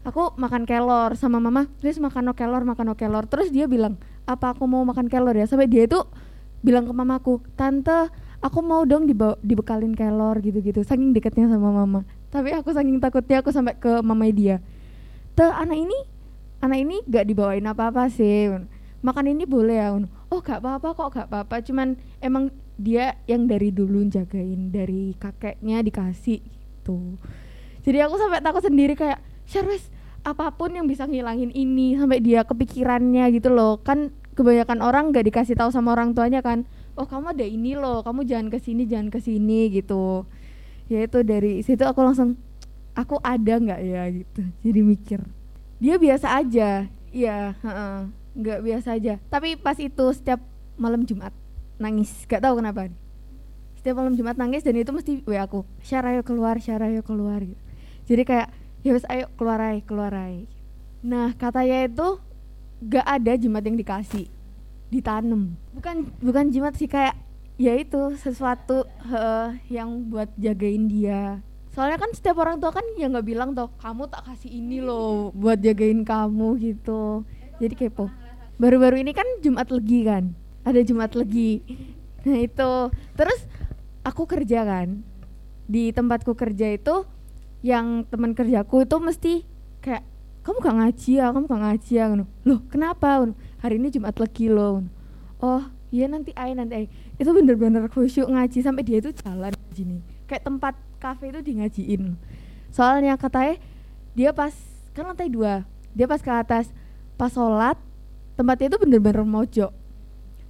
[0.03, 3.23] Aku makan kelor sama mama terus makan no kelor makan no kelor.
[3.31, 3.95] Terus dia bilang
[4.27, 5.47] apa aku mau makan kelor ya?
[5.47, 6.03] Sampai dia itu
[6.59, 8.11] bilang ke mamaku tante
[8.43, 10.83] aku mau dong dibawa, dibekalin kelor gitu-gitu.
[10.83, 12.03] Saking deketnya sama mama.
[12.27, 14.59] Tapi aku saking takutnya aku sampai ke mama dia.
[15.39, 16.12] Te anak ini
[16.63, 18.47] anak ini gak dibawain apa-apa sih.
[19.03, 19.91] Makan ini boleh ya
[20.31, 21.59] oh gak apa-apa kok gak apa-apa.
[21.59, 22.47] Cuman emang
[22.79, 27.19] dia yang dari dulu jagain dari kakeknya dikasih gitu.
[27.83, 29.91] Jadi aku sampai takut sendiri kayak Syarwes
[30.23, 33.83] apa pun yang bisa ngilangin ini sampai dia kepikirannya gitu loh.
[33.83, 36.63] Kan kebanyakan orang gak dikasih tahu sama orang tuanya kan.
[36.95, 40.23] Oh kamu ada ini loh kamu jangan ke sini jangan ke sini gitu.
[40.87, 42.39] Ya itu dari situ aku langsung
[42.95, 44.03] aku ada nggak ya?
[44.13, 44.41] gitu.
[44.63, 45.19] Jadi mikir
[45.83, 46.87] dia biasa aja.
[47.11, 47.59] Iya
[48.39, 49.19] nggak biasa aja.
[49.27, 50.39] Tapi pas itu setiap
[50.79, 51.35] malam Jumat
[51.75, 52.23] nangis.
[52.23, 52.87] Gak tahu kenapa.
[53.75, 57.43] Setiap malam Jumat nangis dan itu mesti wa aku Syara ayo keluar Syara ayo keluar
[57.43, 57.59] gitu.
[58.07, 58.47] Jadi kayak
[58.83, 60.43] ya wes ayo keluar aja keluar aja
[61.03, 62.07] nah katanya itu
[62.83, 64.27] gak ada jimat yang dikasih
[64.87, 65.59] ditanam.
[65.75, 67.15] Bukan bukan jimat sih kayak
[67.59, 71.43] ya itu sesuatu eh, yang buat jagain dia
[71.73, 75.33] soalnya kan setiap orang tua kan ya nggak bilang toh kamu tak kasih ini loh
[75.33, 77.25] buat jagain kamu gitu.
[77.57, 78.09] Jadi kepo.
[78.61, 80.33] Baru-baru ini kan Jumat Legi kan
[80.63, 81.61] ada Jumat Legi.
[82.23, 82.73] Nah itu.
[83.17, 83.39] Terus
[84.05, 85.03] aku kerja kan.
[85.67, 87.03] Di tempatku kerja itu
[87.63, 89.33] yang teman kerjaku itu mesti
[89.79, 90.03] kayak
[90.43, 93.31] kamu gak ngaji ya kamu gak ngaji ya loh kenapa?
[93.63, 94.83] hari ini Jumat Legi loh
[95.39, 100.03] oh iya nanti ay nanti ay itu bener-bener khusyuk ngaji sampai dia itu jalan gini
[100.27, 102.15] kayak tempat kafe itu di ngajiin
[102.71, 103.59] soalnya katanya
[104.15, 104.55] dia pas
[104.95, 106.71] kan lantai dua dia pas ke atas
[107.19, 107.75] pas sholat
[108.33, 109.71] tempatnya itu bener-bener mojok.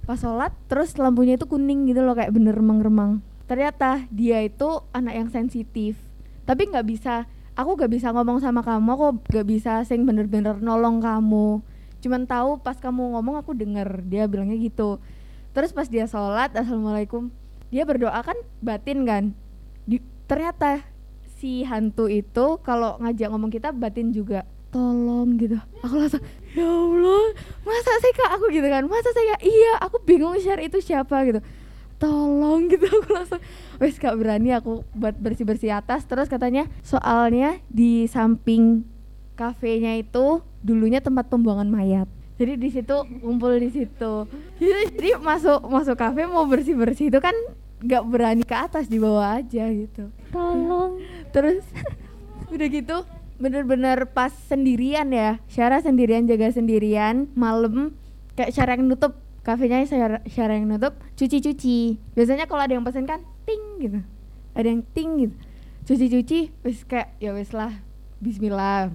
[0.04, 3.20] Pas sholat terus lampunya itu kuning gitu loh kayak bener remang-remang.
[3.44, 5.96] Ternyata dia itu anak yang sensitif.
[6.44, 11.00] Tapi nggak bisa aku gak bisa ngomong sama kamu aku gak bisa sing bener-bener nolong
[11.00, 11.62] kamu.
[12.04, 14.04] Cuman tahu pas kamu ngomong aku denger.
[14.04, 15.00] Dia bilangnya gitu.
[15.56, 17.32] Terus pas dia sholat assalamualaikum.
[17.72, 19.24] Dia berdoa kan batin kan?
[19.88, 20.82] Di- ternyata
[21.38, 24.42] si hantu itu kalau ngajak ngomong kita batin juga
[24.74, 25.54] tolong gitu.
[25.86, 26.18] Aku langsung
[26.58, 27.30] ya Allah
[27.62, 28.30] masa sih kak?
[28.34, 31.38] Aku gitu kan masa saya iya aku bingung share itu siapa gitu.
[32.02, 32.82] Tolong gitu.
[32.82, 33.38] Aku langsung
[33.78, 36.02] wes gak berani aku buat bersih bersih atas.
[36.02, 38.82] Terus katanya soalnya di samping
[39.38, 42.10] kafenya itu dulunya tempat pembuangan mayat.
[42.34, 44.26] Jadi di situ ngumpul di situ.
[44.58, 47.34] Jadi, jadi masuk masuk kafe mau bersih bersih itu kan
[47.84, 50.08] nggak berani ke atas di bawah aja gitu.
[50.32, 51.04] Tolong.
[51.30, 51.62] Terus
[52.48, 52.96] udah gitu
[53.36, 55.36] bener-bener pas sendirian ya.
[55.52, 57.92] Syara sendirian jaga sendirian malam.
[58.34, 62.00] Kayak Syara yang nutup kafenya Syara, Syara yang nutup cuci-cuci.
[62.16, 64.00] Biasanya kalau ada yang pesen kan ting gitu.
[64.56, 65.36] Ada yang ting gitu.
[65.84, 67.84] Cuci-cuci wis kayak ya wis lah
[68.24, 68.88] Bismillah.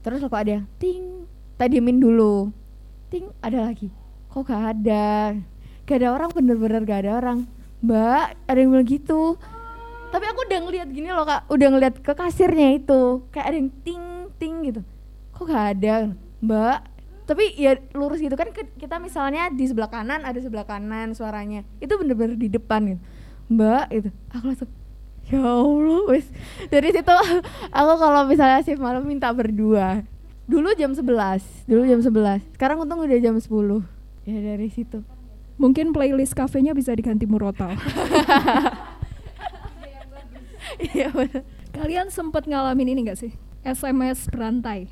[0.00, 1.28] Terus kalau ada yang ting
[1.60, 2.48] tak diemin dulu.
[3.12, 3.92] Ting ada lagi.
[4.32, 5.36] Kok gak ada?
[5.84, 9.38] Gak ada orang bener-bener gak ada orang mbak ada yang bilang gitu.
[10.08, 11.46] Tapi aku udah ngeliat gini loh kak.
[11.52, 13.28] Udah ngeliat ke kasirnya itu.
[13.28, 14.04] Kayak ada yang ting
[14.40, 14.80] ting gitu.
[15.36, 16.16] Kok gak ada?
[16.40, 16.78] Mbak
[17.28, 21.60] tapi ya lurus gitu kan kita misalnya di sebelah kanan ada sebelah kanan suaranya.
[21.76, 23.02] Itu bener-bener di depan gitu.
[23.52, 24.70] Mbak itu aku langsung
[25.28, 26.24] ya allah wes
[26.72, 27.12] dari situ
[27.78, 30.08] aku kalau misalnya shift malam minta berdua.
[30.48, 31.04] Dulu jam 11
[31.68, 33.44] dulu jam 11 sekarang untung udah jam 10
[34.24, 35.04] ya dari situ
[35.58, 37.74] Mungkin playlist kafenya bisa diganti murotal.
[40.94, 41.10] iya
[41.74, 43.34] Kalian sempat ngalamin ini gak sih?
[43.66, 44.86] SMS berantai.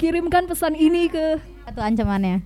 [0.00, 2.42] Kirimkan pesan ini ke Atau ancamannya?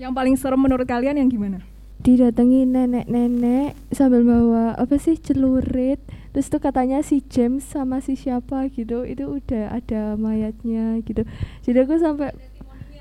[0.00, 1.60] yang paling serem menurut kalian yang gimana?
[2.00, 6.00] didatangi nenek-nenek sambil bawa apa sih celurit
[6.32, 11.28] terus tuh katanya si James sama si siapa gitu itu udah ada mayatnya gitu
[11.60, 12.32] jadi aku sampai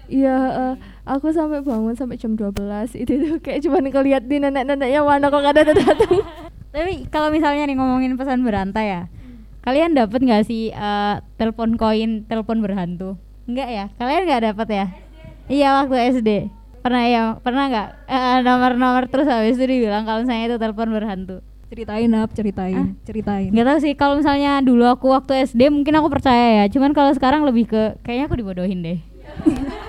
[0.10, 0.74] Iya, eh,
[1.06, 5.41] aku sampai bangun sampai jam 12 itu tuh kayak cuman ngeliat di nenek-neneknya mana kok
[5.45, 6.17] gak ada datang
[6.74, 9.02] Tapi kalau misalnya nih ngomongin pesan berantai ya,
[9.65, 13.17] kalian dapat nggak sih eh, telepon koin, telepon berhantu?
[13.50, 13.86] Enggak ya?
[13.98, 14.86] Kalian nggak dapat ya?
[15.50, 16.30] Iya waktu SD.
[16.86, 17.24] Pernah ya?
[17.41, 17.88] Pernah nggak?
[18.06, 21.41] Eh, nomor-nomor terus habis itu dibilang kalau misalnya itu telepon berhantu.
[21.69, 23.50] Ceritain up, ceritain, ceritain.
[23.50, 26.65] Nggak tahu sih kalau misalnya dulu aku waktu SD mungkin aku percaya ya.
[26.69, 29.00] Cuman kalau sekarang lebih ke kayaknya aku dibodohin deh.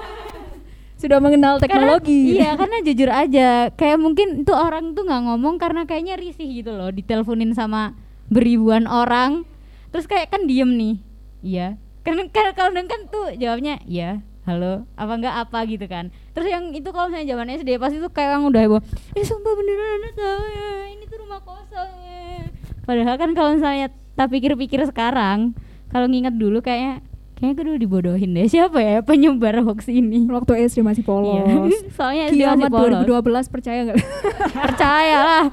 [1.00, 2.36] Sudah mengenal teknologi.
[2.36, 6.44] Karena, iya, karena jujur aja, kayak mungkin itu orang tuh nggak ngomong karena kayaknya risih
[6.44, 7.96] gitu loh, diteleponin sama
[8.28, 9.48] beribuan orang,
[9.88, 10.94] terus kayak kan diem nih,
[11.40, 16.52] iya, kan kan kalau kan tuh jawabnya iya, halo, apa enggak apa gitu kan, terus
[16.52, 18.82] yang itu kalau misalnya zaman SD pasti tuh kayak orang udah heboh,
[19.16, 22.44] eh sumpah beneran anak tahu ya, ini tuh rumah kosong ya.
[22.85, 25.56] Padahal kan kalau misalnya tak pikir-pikir sekarang,
[25.88, 27.02] kalau nginget dulu kayaknya
[27.40, 31.40] kayaknya aku dulu dibodohin deh siapa ya penyebar hoax ini Waktu SD masih polos.
[31.40, 31.72] Iya.
[31.96, 33.02] Soalnya SD masih Kiamat polos.
[33.08, 33.98] 2012 percaya nggak?
[34.68, 35.44] Percaya lah.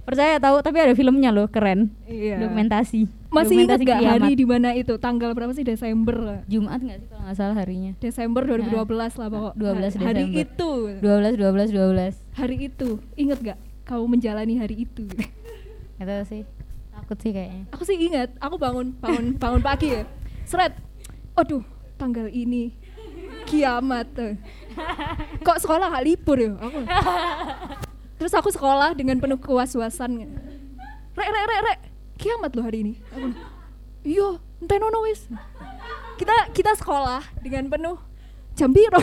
[0.00, 1.92] Percaya tahu tapi ada filmnya loh, keren.
[2.08, 2.40] Iya.
[2.42, 3.06] Dokumentasi.
[3.30, 4.26] Masih ingat gak kiamat.
[4.26, 4.98] hari di mana itu?
[4.98, 6.42] Tanggal berapa sih Desember?
[6.50, 7.92] Jumat nggak sih kalau nggak salah harinya?
[8.02, 9.54] Desember 2012 lah pokok.
[9.54, 10.42] 12 Hari Desember.
[10.42, 10.70] itu.
[10.98, 12.40] 12 12 12.
[12.40, 12.88] Hari itu.
[13.14, 13.58] Ingat gak?
[13.86, 15.06] Kau menjalani hari itu.
[16.00, 16.42] Gak tahu sih.
[16.90, 17.62] Takut sih kayaknya.
[17.70, 18.34] aku sih ingat.
[18.42, 20.02] Aku bangun bangun bangun pagi ya.
[20.42, 20.89] Seret.
[21.40, 21.64] Aduh,
[21.96, 22.76] tanggal ini
[23.48, 24.12] kiamat.
[25.40, 26.52] Kok sekolah gak libur ya?
[26.60, 26.84] Aku.
[28.20, 30.28] Terus aku sekolah dengan penuh kewas-wasan.
[31.16, 31.80] Rek, rek, rek, rek.
[32.20, 32.92] Kiamat loh hari ini.
[33.16, 33.32] Aku,
[34.04, 35.24] iya, entah nono wis.
[36.20, 37.96] Kita kita sekolah dengan penuh
[38.52, 39.00] jam biru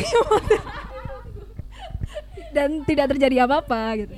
[2.56, 4.14] dan tidak terjadi apa-apa gitu.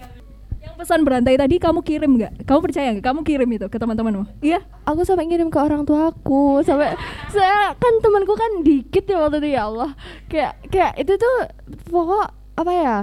[0.80, 2.48] Pesan berantai tadi kamu kirim nggak?
[2.48, 3.04] Kamu percaya nggak?
[3.04, 4.40] Kamu kirim itu ke teman-temanmu?
[4.40, 4.64] Iya.
[4.88, 6.96] aku sampai ngirim ke orang tuaku sampai
[7.30, 9.92] saya kan temanku kan dikit ya waktu itu ya Allah
[10.32, 11.36] kayak kayak itu tuh
[11.92, 12.28] pokok
[12.58, 12.96] apa ya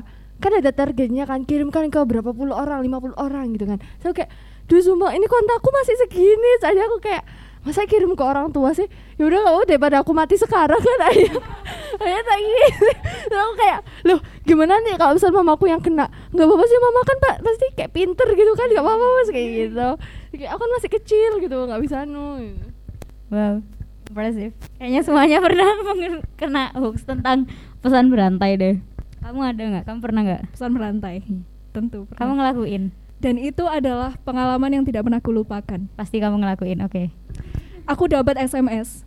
[0.42, 4.32] kan ada targetnya kan kirimkan ke berapa puluh orang 50 orang gitu kan so kayak
[4.66, 7.22] duh sumpah ini kontakku masih segini jadi aku kayak
[7.66, 8.86] masa kirim ke orang tua sih
[9.18, 11.34] yaudah nggak apa daripada aku mati sekarang kan ayah
[12.06, 16.64] ayah tak gitu aku kayak loh gimana nih kalau misal mamaku yang kena nggak apa-apa
[16.70, 19.88] sih mama kan pak pasti kayak pinter gitu kan nggak apa-apa mas kayak gitu
[20.38, 22.54] kayak aku kan masih kecil gitu nggak bisa nu
[23.26, 23.58] Wow,
[24.06, 24.54] impressive.
[24.78, 25.70] Kayaknya semuanya pernah
[26.38, 27.50] kena hoax tentang
[27.82, 28.76] pesan berantai deh.
[29.18, 29.82] Kamu ada nggak?
[29.82, 30.42] Kamu pernah nggak?
[30.54, 31.26] pesan berantai
[31.74, 32.20] tentu pernah.
[32.22, 32.94] Kamu ngelakuin?
[33.26, 36.78] Dan itu adalah pengalaman yang tidak pernah kulupakan Pasti kamu ngelakuin.
[36.86, 37.10] Oke.
[37.90, 39.02] aku dapat SMS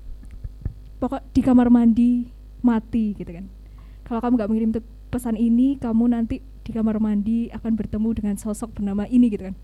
[1.00, 2.28] pokok di kamar mandi
[2.60, 3.48] mati gitu kan
[4.04, 4.72] kalau kamu nggak mengirim
[5.08, 9.56] pesan ini kamu nanti di kamar mandi akan bertemu dengan sosok bernama ini gitu kan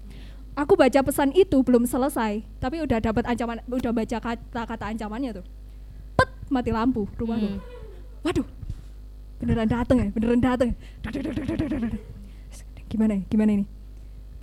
[0.55, 5.45] aku baca pesan itu belum selesai tapi udah dapat ancaman udah baca kata-kata ancamannya tuh
[6.15, 7.59] pet mati lampu rumahku Hmm.
[8.23, 8.47] waduh
[9.43, 10.75] beneran dateng ya beneran dateng ya?
[12.87, 13.65] Gimana ya gimana ini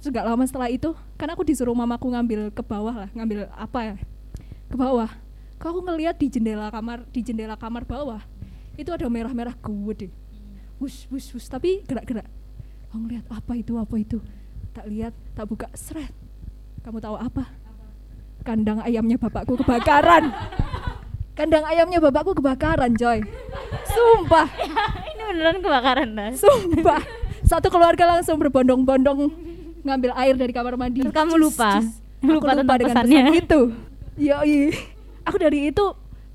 [0.02, 3.78] terus gak lama setelah itu kan aku disuruh mamaku ngambil ke bawah lah ngambil apa
[3.86, 3.96] ya?
[4.66, 5.10] Ke bawah.
[5.62, 8.18] Kok aku ngeliat di jendela kamar di jendela kamar bawah
[8.74, 10.10] itu ada merah-merah gede.
[10.82, 12.26] Wush wush wush tapi gerak-gerak.
[12.90, 14.18] Aku ngeliat apa itu apa itu?
[14.74, 16.10] Tak lihat tak buka seret
[16.82, 17.46] kamu tahu apa?
[18.42, 20.34] Kandang ayamnya bapakku kebakaran.
[21.38, 23.22] Kandang ayamnya bapakku kebakaran coy.
[23.86, 24.50] Sumpah.
[25.14, 26.34] Ini beneran kebakaran dah.
[26.34, 26.98] sumpah.
[27.46, 29.51] Satu keluarga langsung berbondong-bondong
[29.82, 31.02] ngambil air dari kamar mandi.
[31.02, 31.82] Terus kamu lupa?
[32.22, 33.22] Aku Lupa lupa, tentang dengan pesannya.
[33.26, 33.60] pesan itu.
[34.22, 34.58] Yoi.
[35.26, 35.84] Aku dari itu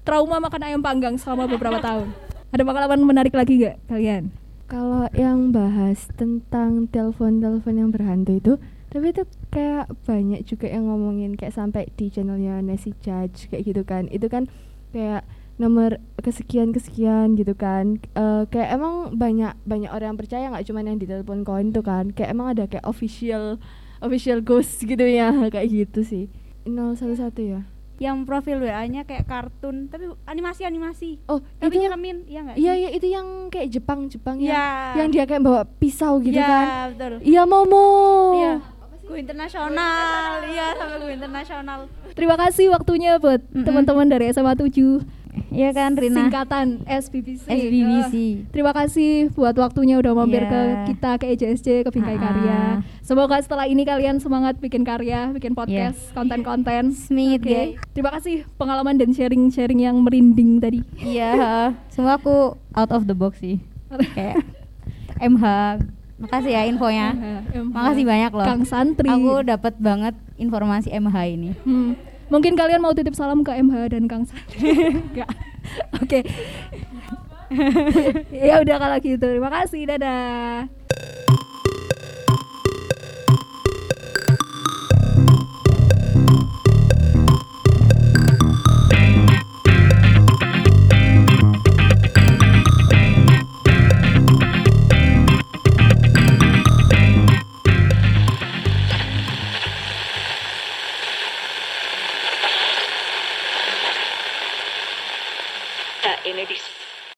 [0.03, 2.11] trauma makan ayam panggang selama beberapa tahun.
[2.51, 4.31] Ada pengalaman menarik lagi gak kalian?
[4.67, 8.53] Kalau yang bahas tentang telepon-telepon yang berhantu itu
[8.87, 13.83] tapi itu kayak banyak juga yang ngomongin kayak sampai di channelnya Nancy Judge kayak gitu
[13.83, 14.07] kan.
[14.07, 14.47] Itu kan
[14.95, 15.27] kayak
[15.58, 17.97] nomor kesekian kesekian gitu kan.
[18.14, 21.82] Eh, kayak emang banyak banyak orang yang percaya nggak cuma yang di telepon koin tuh
[21.82, 22.10] kan.
[22.10, 23.58] Kayak emang ada kayak official
[23.97, 26.26] official ghost gitu ya kayak gitu sih.
[26.64, 27.62] 011 ya?
[27.97, 31.26] Yang profil WA-nya kayak kartun tapi animasi-animasi.
[31.26, 34.53] Oh tapi itu nyeremin iya nggak iya iya itu yang kayak Jepang Jepang Iya.
[34.93, 36.66] yang yang dia kayak bawa pisau gitu Iya, kan.
[36.93, 37.14] betul.
[37.26, 37.89] Iya Momo.
[38.36, 38.53] Iya.
[39.01, 41.80] Go internasional iya sampai go internasional.
[42.14, 43.64] Terima kasih waktunya buat Mm-mm.
[43.64, 44.68] teman-teman dari SMA 7
[45.47, 46.27] Iya kan Rina?
[46.27, 48.13] singkatan SBBC SBBC.
[48.13, 50.51] Eh, terima kasih buat waktunya udah mampir Iya.
[50.51, 52.21] ke kita ke EJSC ke Bingkai Ah.
[52.21, 52.59] Karya
[52.99, 57.63] semoga setelah ini kalian semangat bikin karya bikin podcast konten-konten Smith Oke, ya.
[57.91, 60.83] terima kasih pengalaman dan sharing-sharing yang merinding tadi.
[60.97, 63.63] Iya, semua aku out of the box sih.
[64.15, 64.43] Kayak
[65.17, 65.45] MH.
[66.17, 67.07] Makasih ya infonya.
[67.53, 68.41] Makasih banyak loh.
[68.43, 69.05] Kang Santri.
[69.05, 71.49] Aku dapat banget informasi MH ini.
[71.61, 71.93] Hmm.
[72.28, 74.75] Mungkin kalian mau titip salam ke MH dan Kang Santri.
[75.11, 75.32] Enggak.
[76.03, 76.19] Oke.
[78.47, 79.23] ya udah kalau gitu.
[79.23, 79.88] Terima kasih.
[79.88, 80.86] Dadah.